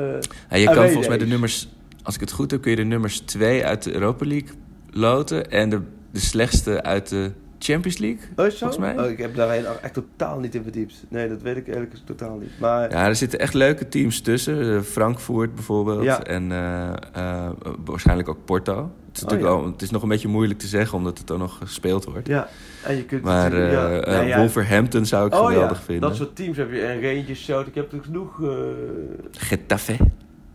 [0.51, 1.69] Ja, je kan volgens mij de nummers,
[2.03, 4.49] als ik het goed heb, kun je de nummers 2 uit de Europa League
[4.91, 5.81] loten en de,
[6.11, 8.51] de slechtste uit de Champions League, Oh, zo?
[8.57, 8.99] volgens mij.
[9.05, 9.51] Oh, ik heb daar
[9.83, 11.05] echt totaal niet in verdiept.
[11.09, 12.51] Nee, dat weet ik eigenlijk totaal niet.
[12.61, 14.75] Maar Ja, er zitten echt leuke teams tussen.
[14.77, 16.03] Eh, Frankfurt bijvoorbeeld.
[16.03, 16.23] Ja.
[16.23, 16.53] En
[17.13, 17.51] eh,
[17.85, 18.91] waarschijnlijk ook Porto.
[19.13, 19.45] Het is, Oh, ja.
[19.45, 22.27] wel, het is nog een beetje moeilijk te zeggen, omdat het dan nog gespeeld wordt.
[22.29, 22.49] ja,
[22.85, 23.89] en je kunt Maar ja.
[24.01, 24.39] eh, Nou ja.
[24.39, 26.09] Wolverhampton zou ik Oh geweldig ja, vinden.
[26.09, 26.81] dat soort teams heb je.
[26.81, 27.61] En Rangers, zo.
[27.61, 28.43] Ik heb er genoeg...
[28.43, 28.49] eh,
[29.31, 29.97] Getafe,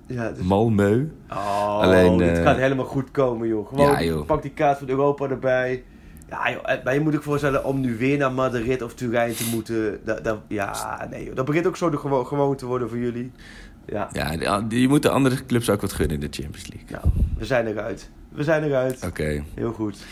[0.08, 1.02] ja, dus- Malmö.
[1.30, 3.68] Oh, Alleen, dit eh, gaat helemaal goed komen, joh.
[3.68, 4.26] Gewoon, Ja, joh.
[4.26, 5.84] pak die kaart van Europa erbij.
[6.30, 6.84] Ja, joh.
[6.84, 10.00] Maar je moet ook voorstellen om nu weer naar Madrid of Turijn te moeten.
[10.06, 11.36] Dat, dat, ja, nee, joh.
[11.36, 13.32] Dat begint ook zo de gewo gewoon te worden voor jullie.
[13.86, 16.88] Ja, Ja, je moet de andere clubs ook wat gunnen in de Champions League.
[16.92, 17.04] nou,
[17.38, 18.10] we zijn eruit.
[18.38, 19.06] We zijn eruit.
[19.06, 19.44] Oké.
[19.56, 20.06] Heel goed.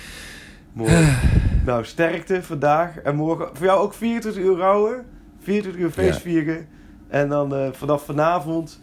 [0.73, 1.07] Mooi.
[1.65, 3.49] nou, sterkte vandaag en morgen.
[3.53, 5.05] Voor jou ook 24 uur rouwen.
[5.41, 6.19] 24 uur feest Ja.
[6.21, 6.67] vieren.
[7.07, 8.81] En dan eh, vanaf vanavond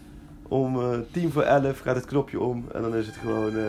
[0.48, 2.64] om eh 10 voor 11 gaat het knopje om.
[2.72, 3.64] En dan is het gewoon eh,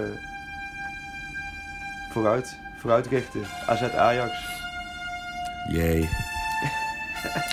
[2.11, 2.57] vooruit.
[2.79, 3.41] Vooruit richten.
[3.67, 4.31] AZ Ajax.
[5.71, 5.99] Jee.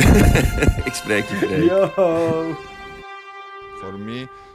[0.88, 1.64] ik spreek je.
[1.64, 1.88] Yo!
[3.78, 4.26] For me,